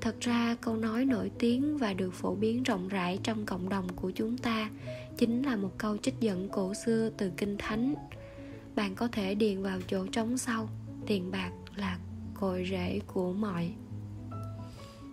Thật 0.00 0.20
ra, 0.20 0.56
câu 0.60 0.76
nói 0.76 1.04
nổi 1.04 1.30
tiếng 1.38 1.78
và 1.78 1.94
được 1.94 2.14
phổ 2.14 2.34
biến 2.34 2.62
rộng 2.62 2.88
rãi 2.88 3.18
trong 3.22 3.46
cộng 3.46 3.68
đồng 3.68 3.88
của 3.96 4.10
chúng 4.10 4.38
ta 4.38 4.70
chính 5.16 5.42
là 5.42 5.56
một 5.56 5.78
câu 5.78 5.96
trích 5.96 6.20
dẫn 6.20 6.48
cổ 6.48 6.74
xưa 6.74 7.10
từ 7.18 7.30
kinh 7.36 7.56
thánh. 7.58 7.94
Bạn 8.74 8.94
có 8.94 9.08
thể 9.08 9.34
điền 9.34 9.62
vào 9.62 9.80
chỗ 9.86 10.06
trống 10.06 10.38
sau, 10.38 10.68
tiền 11.06 11.30
bạc 11.30 11.50
là 11.76 11.98
cội 12.34 12.66
rễ 12.70 13.00
của 13.06 13.32
mọi 13.32 13.72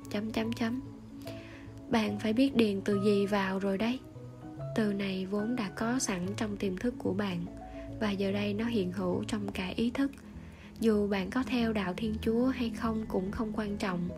chấm 0.10 0.32
chấm 0.32 0.54
chấm. 0.54 0.82
Bạn 1.90 2.20
phải 2.20 2.34
biết 2.34 2.56
điền 2.56 2.82
từ 2.82 3.04
gì 3.04 3.26
vào 3.26 3.60
rồi 3.60 3.78
đấy. 3.78 4.00
Từ 4.76 4.94
này 4.94 5.26
vốn 5.26 5.56
đã 5.56 5.70
có 5.70 6.00
sẵn 6.00 6.28
trong 6.38 6.58
tiềm 6.58 6.78
thức 6.78 6.94
của 6.98 7.14
bạn, 7.14 7.46
và 8.00 8.12
giờ 8.12 8.32
đây 8.32 8.54
nó 8.54 8.66
hiện 8.66 8.92
hữu 8.92 9.24
trong 9.28 9.52
cả 9.52 9.68
ý 9.76 9.92
thức. 9.92 10.12
Dù 10.80 11.08
bạn 11.08 11.30
có 11.30 11.44
theo 11.44 11.74
đạo 11.74 11.94
thiên 11.98 12.16
chúa 12.22 12.46
hay 12.46 12.70
không 12.70 13.06
cũng 13.08 13.32
không 13.32 13.54
quan 13.56 13.78
trọng. 13.78 14.10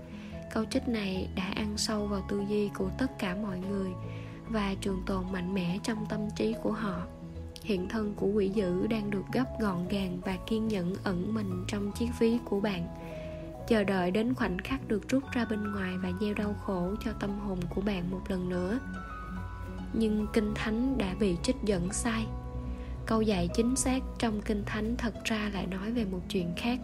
Câu 0.53 0.65
trích 0.65 0.87
này 0.87 1.29
đã 1.35 1.53
ăn 1.55 1.77
sâu 1.77 2.07
vào 2.07 2.25
tư 2.29 2.43
duy 2.49 2.69
của 2.75 2.89
tất 2.97 3.19
cả 3.19 3.35
mọi 3.35 3.59
người 3.59 3.89
và 4.49 4.75
trường 4.81 5.01
tồn 5.05 5.31
mạnh 5.31 5.53
mẽ 5.53 5.79
trong 5.83 6.05
tâm 6.09 6.19
trí 6.35 6.55
của 6.63 6.71
họ. 6.71 7.07
Hiện 7.63 7.89
thân 7.89 8.13
của 8.15 8.27
quỷ 8.27 8.49
dữ 8.49 8.87
đang 8.87 9.11
được 9.11 9.23
gấp 9.33 9.45
gọn 9.59 9.87
gàng 9.87 10.17
và 10.25 10.37
kiên 10.47 10.67
nhẫn 10.67 10.93
ẩn 11.03 11.33
mình 11.33 11.63
trong 11.67 11.91
chiếc 11.91 12.09
ví 12.19 12.37
của 12.45 12.59
bạn 12.59 12.87
chờ 13.69 13.83
đợi 13.83 14.11
đến 14.11 14.33
khoảnh 14.33 14.57
khắc 14.57 14.87
được 14.87 15.09
rút 15.09 15.23
ra 15.31 15.45
bên 15.45 15.71
ngoài 15.71 15.97
và 15.97 16.09
gieo 16.21 16.33
đau 16.33 16.53
khổ 16.65 16.95
cho 17.05 17.11
tâm 17.19 17.39
hồn 17.39 17.59
của 17.69 17.81
bạn 17.81 18.11
một 18.11 18.21
lần 18.27 18.49
nữa. 18.49 18.79
Nhưng 19.93 20.27
kinh 20.33 20.53
thánh 20.55 20.97
đã 20.97 21.15
bị 21.19 21.37
trích 21.43 21.55
dẫn 21.63 21.93
sai. 21.93 22.25
Câu 23.05 23.21
dạy 23.21 23.49
chính 23.53 23.75
xác 23.75 23.99
trong 24.19 24.41
kinh 24.41 24.63
thánh 24.65 24.95
thật 24.97 25.13
ra 25.23 25.49
lại 25.53 25.67
nói 25.67 25.91
về 25.91 26.05
một 26.05 26.19
chuyện 26.29 26.53
khác. 26.57 26.79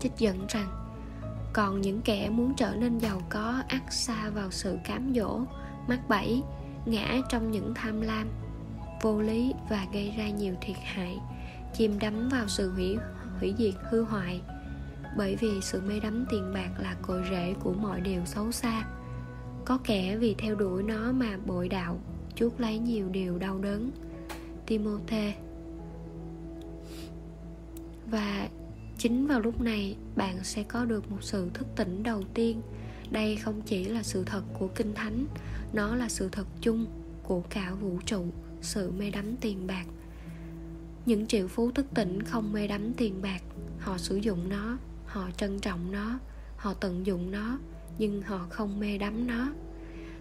Trích 0.00 0.12
dẫn 0.18 0.46
rằng, 0.48 0.68
còn 1.52 1.80
những 1.80 2.00
kẻ 2.02 2.30
muốn 2.30 2.54
trở 2.56 2.74
nên 2.74 2.98
giàu 2.98 3.22
có 3.28 3.62
ắt 3.68 3.82
xa 3.92 4.30
vào 4.30 4.50
sự 4.50 4.78
cám 4.84 5.12
dỗ, 5.14 5.40
mắc 5.88 6.00
bẫy, 6.08 6.42
ngã 6.86 7.20
trong 7.28 7.50
những 7.50 7.74
tham 7.74 8.00
lam, 8.00 8.28
vô 9.02 9.20
lý 9.20 9.54
và 9.70 9.86
gây 9.92 10.14
ra 10.18 10.28
nhiều 10.28 10.54
thiệt 10.60 10.78
hại, 10.84 11.18
chìm 11.74 11.98
đắm 11.98 12.28
vào 12.28 12.48
sự 12.48 12.72
hủy 12.72 12.96
hủy 13.42 13.54
diệt, 13.58 13.74
hư 13.90 14.02
hoại. 14.02 14.40
Bởi 15.16 15.36
vì 15.36 15.60
sự 15.60 15.80
mê 15.80 16.00
đắm 16.00 16.24
tiền 16.30 16.52
bạc 16.54 16.70
là 16.78 16.96
cội 17.02 17.22
rễ 17.30 17.54
của 17.60 17.72
mọi 17.72 18.00
điều 18.00 18.24
xấu 18.24 18.52
xa. 18.52 18.86
Có 19.64 19.78
kẻ 19.84 20.16
vì 20.16 20.34
theo 20.38 20.54
đuổi 20.54 20.82
nó 20.82 21.12
mà 21.12 21.38
bội 21.46 21.68
đạo, 21.68 22.00
chuốc 22.34 22.60
lấy 22.60 22.78
nhiều 22.78 23.08
điều 23.08 23.38
đau 23.38 23.58
đớn. 23.58 23.90
Timothy. 24.66 25.32
Và 28.10 28.48
chính 28.98 29.26
vào 29.26 29.40
lúc 29.40 29.60
này, 29.60 29.96
bạn 30.16 30.44
sẽ 30.44 30.62
có 30.62 30.84
được 30.84 31.10
một 31.10 31.22
sự 31.22 31.50
thức 31.54 31.66
tỉnh 31.76 32.02
đầu 32.02 32.22
tiên. 32.34 32.62
Đây 33.10 33.36
không 33.36 33.62
chỉ 33.62 33.84
là 33.84 34.02
sự 34.02 34.24
thật 34.24 34.42
của 34.58 34.68
kinh 34.68 34.94
thánh, 34.94 35.26
nó 35.72 35.94
là 35.96 36.08
sự 36.08 36.28
thật 36.32 36.46
chung 36.60 36.86
của 37.22 37.42
cả 37.50 37.72
vũ 37.80 37.98
trụ, 38.06 38.24
sự 38.60 38.90
mê 38.98 39.10
đắm 39.10 39.36
tiền 39.40 39.66
bạc 39.66 39.84
những 41.06 41.26
triệu 41.26 41.48
phú 41.48 41.70
thức 41.70 41.86
tỉnh 41.94 42.22
không 42.22 42.52
mê 42.52 42.66
đắm 42.66 42.92
tiền 42.96 43.22
bạc. 43.22 43.42
Họ 43.78 43.98
sử 43.98 44.16
dụng 44.16 44.48
nó, 44.48 44.78
họ 45.06 45.30
trân 45.36 45.60
trọng 45.60 45.92
nó, 45.92 46.18
họ 46.56 46.74
tận 46.74 47.06
dụng 47.06 47.30
nó, 47.30 47.58
nhưng 47.98 48.22
họ 48.22 48.46
không 48.50 48.80
mê 48.80 48.98
đắm 48.98 49.26
nó. 49.26 49.52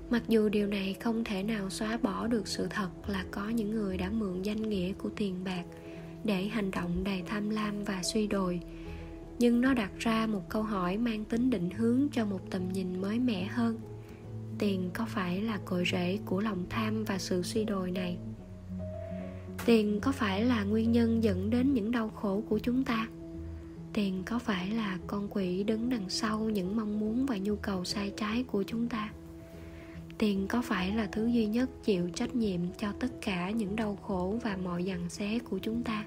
Mặc 0.09 0.23
dù 0.27 0.49
điều 0.49 0.67
này 0.67 0.95
không 0.99 1.23
thể 1.23 1.43
nào 1.43 1.69
xóa 1.69 1.97
bỏ 1.97 2.27
được 2.27 2.47
sự 2.47 2.67
thật 2.69 2.89
là 3.07 3.25
có 3.31 3.49
những 3.49 3.71
người 3.71 3.97
đã 3.97 4.09
mượn 4.09 4.41
danh 4.41 4.69
nghĩa 4.69 4.93
của 4.93 5.09
tiền 5.15 5.43
bạc 5.43 5.63
để 6.23 6.47
hành 6.47 6.71
động 6.71 7.03
đầy 7.03 7.23
tham 7.27 7.49
lam 7.49 7.83
và 7.83 8.03
suy 8.03 8.27
đồi. 8.27 8.61
Nhưng 9.39 9.61
nó 9.61 9.73
đặt 9.73 9.91
ra 9.99 10.27
một 10.27 10.49
câu 10.49 10.63
hỏi 10.63 10.97
mang 10.97 11.25
tính 11.25 11.49
định 11.49 11.69
hướng 11.69 12.07
cho 12.11 12.25
một 12.25 12.41
tầm 12.49 12.69
nhìn 12.73 13.01
mới 13.01 13.19
mẻ 13.19 13.43
hơn. 13.43 13.79
Tiền 14.59 14.89
có 14.93 15.05
phải 15.05 15.41
là 15.41 15.59
cội 15.65 15.83
rễ 15.91 16.19
của 16.25 16.41
lòng 16.41 16.65
tham 16.69 17.03
và 17.03 17.17
sự 17.17 17.43
suy 17.43 17.63
đồi 17.63 17.91
này? 17.91 18.17
Tiền 19.65 19.99
có 20.01 20.11
phải 20.11 20.45
là 20.45 20.63
nguyên 20.63 20.91
nhân 20.91 21.23
dẫn 21.23 21.49
đến 21.49 21.73
những 21.73 21.91
đau 21.91 22.09
khổ 22.09 22.43
của 22.49 22.59
chúng 22.59 22.83
ta? 22.83 23.07
Tiền 23.93 24.23
có 24.25 24.39
phải 24.39 24.69
là 24.69 24.97
con 25.07 25.27
quỷ 25.31 25.63
đứng 25.63 25.89
đằng 25.89 26.09
sau 26.09 26.39
những 26.39 26.75
mong 26.75 26.99
muốn 26.99 27.25
và 27.25 27.37
nhu 27.37 27.55
cầu 27.55 27.85
sai 27.85 28.11
trái 28.17 28.43
của 28.43 28.63
chúng 28.63 28.87
ta? 28.87 29.11
Tiền 30.17 30.47
có 30.47 30.61
phải 30.61 30.95
là 30.95 31.07
thứ 31.11 31.27
duy 31.27 31.45
nhất 31.45 31.69
chịu 31.83 32.09
trách 32.09 32.35
nhiệm 32.35 32.59
cho 32.77 32.91
tất 32.99 33.07
cả 33.21 33.49
những 33.49 33.75
đau 33.75 33.95
khổ 33.95 34.39
và 34.43 34.57
mọi 34.63 34.83
dằn 34.83 35.09
xé 35.09 35.39
của 35.39 35.59
chúng 35.59 35.83
ta? 35.83 36.05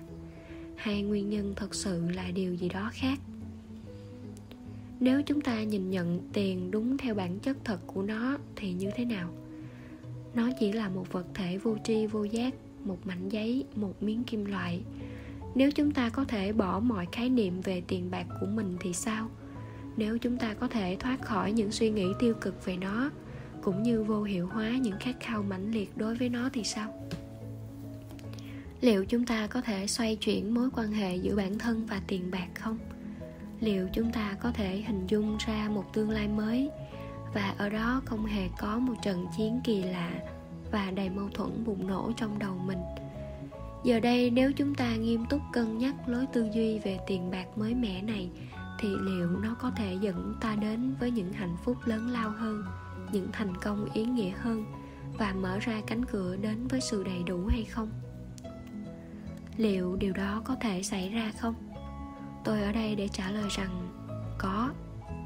Hay 0.76 1.02
nguyên 1.02 1.30
nhân 1.30 1.52
thật 1.56 1.74
sự 1.74 2.08
là 2.10 2.30
điều 2.30 2.54
gì 2.54 2.68
đó 2.68 2.90
khác? 2.92 3.18
Nếu 5.00 5.22
chúng 5.22 5.40
ta 5.40 5.62
nhìn 5.62 5.90
nhận 5.90 6.20
tiền 6.32 6.70
đúng 6.70 6.98
theo 6.98 7.14
bản 7.14 7.38
chất 7.38 7.56
thật 7.64 7.78
của 7.86 8.02
nó 8.02 8.38
thì 8.56 8.72
như 8.72 8.90
thế 8.96 9.04
nào? 9.04 9.30
Nó 10.34 10.50
chỉ 10.60 10.72
là 10.72 10.88
một 10.88 11.12
vật 11.12 11.26
thể 11.34 11.58
vô 11.58 11.76
tri 11.84 12.06
vô 12.06 12.24
giác 12.24 12.54
một 12.85 12.99
mảnh 13.05 13.29
giấy, 13.29 13.64
một 13.75 14.03
miếng 14.03 14.25
kim 14.25 14.44
loại. 14.44 14.83
Nếu 15.55 15.70
chúng 15.70 15.90
ta 15.90 16.09
có 16.11 16.25
thể 16.25 16.53
bỏ 16.53 16.81
mọi 16.81 17.07
khái 17.12 17.29
niệm 17.29 17.61
về 17.61 17.83
tiền 17.88 18.11
bạc 18.11 18.27
của 18.40 18.47
mình 18.47 18.77
thì 18.81 18.92
sao? 18.92 19.29
Nếu 19.97 20.18
chúng 20.18 20.38
ta 20.38 20.55
có 20.55 20.68
thể 20.68 20.97
thoát 21.01 21.23
khỏi 21.23 21.53
những 21.53 21.73
suy 21.73 21.90
nghĩ 21.90 22.07
tiêu 22.18 22.35
cực 22.40 22.64
về 22.64 22.77
nó, 22.77 23.11
cũng 23.62 23.83
như 23.83 24.03
vô 24.03 24.23
hiệu 24.23 24.47
hóa 24.47 24.70
những 24.70 24.99
khát 25.01 25.16
khao 25.20 25.42
mãnh 25.42 25.70
liệt 25.70 25.97
đối 25.97 26.14
với 26.14 26.29
nó 26.29 26.49
thì 26.53 26.64
sao? 26.64 27.09
Liệu 28.81 29.05
chúng 29.05 29.27
ta 29.27 29.47
có 29.47 29.61
thể 29.61 29.87
xoay 29.87 30.16
chuyển 30.16 30.55
mối 30.55 30.68
quan 30.77 30.92
hệ 30.92 31.16
giữa 31.16 31.37
bản 31.37 31.59
thân 31.59 31.87
và 31.87 32.03
tiền 32.07 32.31
bạc 32.31 32.49
không? 32.55 32.79
Liệu 33.61 33.88
chúng 33.92 34.12
ta 34.12 34.37
có 34.40 34.53
thể 34.53 34.83
hình 34.87 35.07
dung 35.07 35.37
ra 35.47 35.68
một 35.68 35.92
tương 35.92 36.11
lai 36.11 36.29
mới 36.29 36.70
và 37.35 37.55
ở 37.59 37.68
đó 37.68 38.03
không 38.05 38.27
hề 38.27 38.49
có 38.59 38.79
một 38.79 38.94
trận 39.03 39.27
chiến 39.37 39.61
kỳ 39.64 39.83
lạ 39.83 40.11
và 40.74 40.90
đầy 40.90 41.10
mâu 41.10 41.28
thuẫn 41.28 41.64
bùng 41.64 41.87
nổ 41.87 42.12
trong 42.16 42.38
đầu 42.38 42.54
mình. 42.66 42.78
Giờ 43.84 44.00
đây, 44.00 44.30
nếu 44.30 44.52
chúng 44.52 44.74
ta 44.74 44.96
nghiêm 44.96 45.26
túc 45.26 45.40
cân 45.52 45.78
nhắc 45.78 45.94
lối 46.06 46.26
tư 46.32 46.48
duy 46.52 46.78
về 46.78 46.98
tiền 47.06 47.30
bạc 47.30 47.58
mới 47.58 47.74
mẻ 47.74 48.02
này, 48.02 48.30
thì 48.78 48.88
liệu 48.88 49.28
nó 49.28 49.56
có 49.60 49.70
thể 49.70 49.96
dẫn 50.00 50.34
ta 50.40 50.56
đến 50.60 50.94
với 51.00 51.10
những 51.10 51.32
hạnh 51.32 51.56
phúc 51.64 51.76
lớn 51.84 52.10
lao 52.10 52.30
hơn, 52.30 52.64
những 53.12 53.28
thành 53.32 53.56
công 53.56 53.92
ý 53.92 54.04
nghĩa 54.04 54.32
hơn 54.40 54.64
và 55.18 55.32
mở 55.32 55.58
ra 55.58 55.80
cánh 55.87 56.04
cửa 56.04 56.37
đến 56.37 56.66
với 56.66 56.80
sự 56.80 57.04
đầy 57.04 57.22
đủ 57.26 57.46
hay 57.46 57.64
không? 57.64 57.90
Liệu 59.56 59.96
điều 59.96 60.12
đó 60.12 60.42
có 60.44 60.56
thể 60.60 60.82
xảy 60.82 61.08
ra 61.08 61.32
không? 61.38 61.54
Tôi 62.44 62.62
ở 62.62 62.72
đây 62.72 62.94
để 62.94 63.08
trả 63.08 63.30
lời 63.30 63.48
rằng 63.50 63.88
có, 64.38 64.70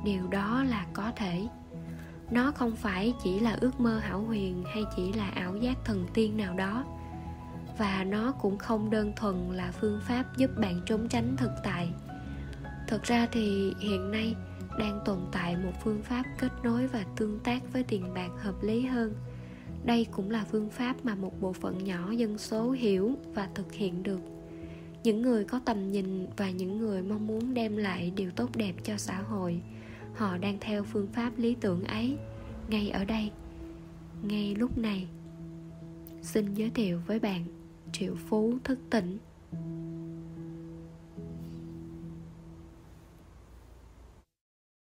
điều 0.05 0.27
đó 0.29 0.65
là 0.65 0.87
có 0.93 1.13
thể 1.17 1.49
nó 2.31 2.53
không 2.53 2.77
phải 2.77 3.15
chỉ 3.25 3.41
là 3.41 3.57
ước 3.61 3.81
mơ 3.81 3.99
hảo 3.99 4.23
huyền 4.23 4.65
hay 4.75 4.85
chỉ 4.97 5.13
là 5.13 5.29
ảo 5.29 5.57
giác 5.57 5.77
thần 5.85 6.07
tiên 6.15 6.37
nào 6.37 6.55
đó. 6.55 6.85
Và 7.79 8.05
nó 8.05 8.33
cũng 8.33 8.59
không 8.59 8.91
đơn 8.91 9.13
thuần 9.17 9.53
là 9.53 9.73
phương 9.81 10.01
pháp 10.09 10.37
giúp 10.37 10.51
bạn 10.61 10.81
trốn 10.87 11.09
tránh 11.09 11.37
thực 11.37 11.51
tại. 11.65 11.89
Thực 12.89 13.03
ra 13.03 13.27
thì 13.33 13.75
hiện 13.81 14.11
nay 14.11 14.35
đang 14.79 15.01
tồn 15.05 15.19
tại 15.33 15.57
một 15.57 15.73
phương 15.85 16.03
pháp 16.03 16.23
kết 16.39 16.53
nối 16.63 16.87
và 16.87 17.05
tương 17.17 17.39
tác 17.39 17.73
với 17.73 17.83
tiền 17.83 18.15
bạc 18.15 18.31
hợp 18.39 18.63
lý 18.63 18.87
hơn. 18.87 19.15
Đây 19.85 20.07
cũng 20.11 20.31
là 20.31 20.45
phương 20.51 20.71
pháp 20.71 21.05
mà 21.05 21.15
một 21.15 21.41
bộ 21.41 21.53
phận 21.53 21.85
nhỏ 21.85 22.11
dân 22.11 22.39
số 22.39 22.71
hiểu 22.71 23.15
và 23.35 23.49
thực 23.55 23.73
hiện 23.73 24.03
được. 24.03 24.21
Những 25.03 25.23
người 25.23 25.45
có 25.45 25.61
tầm 25.65 25.93
nhìn 25.93 26.27
và 26.37 26.51
những 26.51 26.79
người 26.79 27.03
mong 27.03 27.27
muốn 27.27 27.55
đem 27.55 27.77
lại 27.77 28.13
điều 28.17 28.31
tốt 28.31 28.51
đẹp 28.57 28.73
cho 28.85 28.97
xã 28.97 29.23
hội 29.23 29.61
họ 30.19 30.37
đang 30.39 30.59
theo 30.61 30.85
phương 30.85 31.07
pháp 31.13 31.33
lý 31.37 31.57
tưởng 31.61 31.85
ấy. 31.85 32.17
Ngay 32.69 32.91
ở 32.91 33.05
đây, 33.05 33.31
ngay 34.23 34.55
lúc 34.55 34.79
này, 34.79 35.09
xin 36.23 36.55
giới 36.55 36.71
thiệu 36.71 37.01
với 37.07 37.19
bạn 37.19 37.45
triệu 37.93 38.15
phú 38.29 38.55
thức 38.65 38.79
tỉnh. 38.91 39.19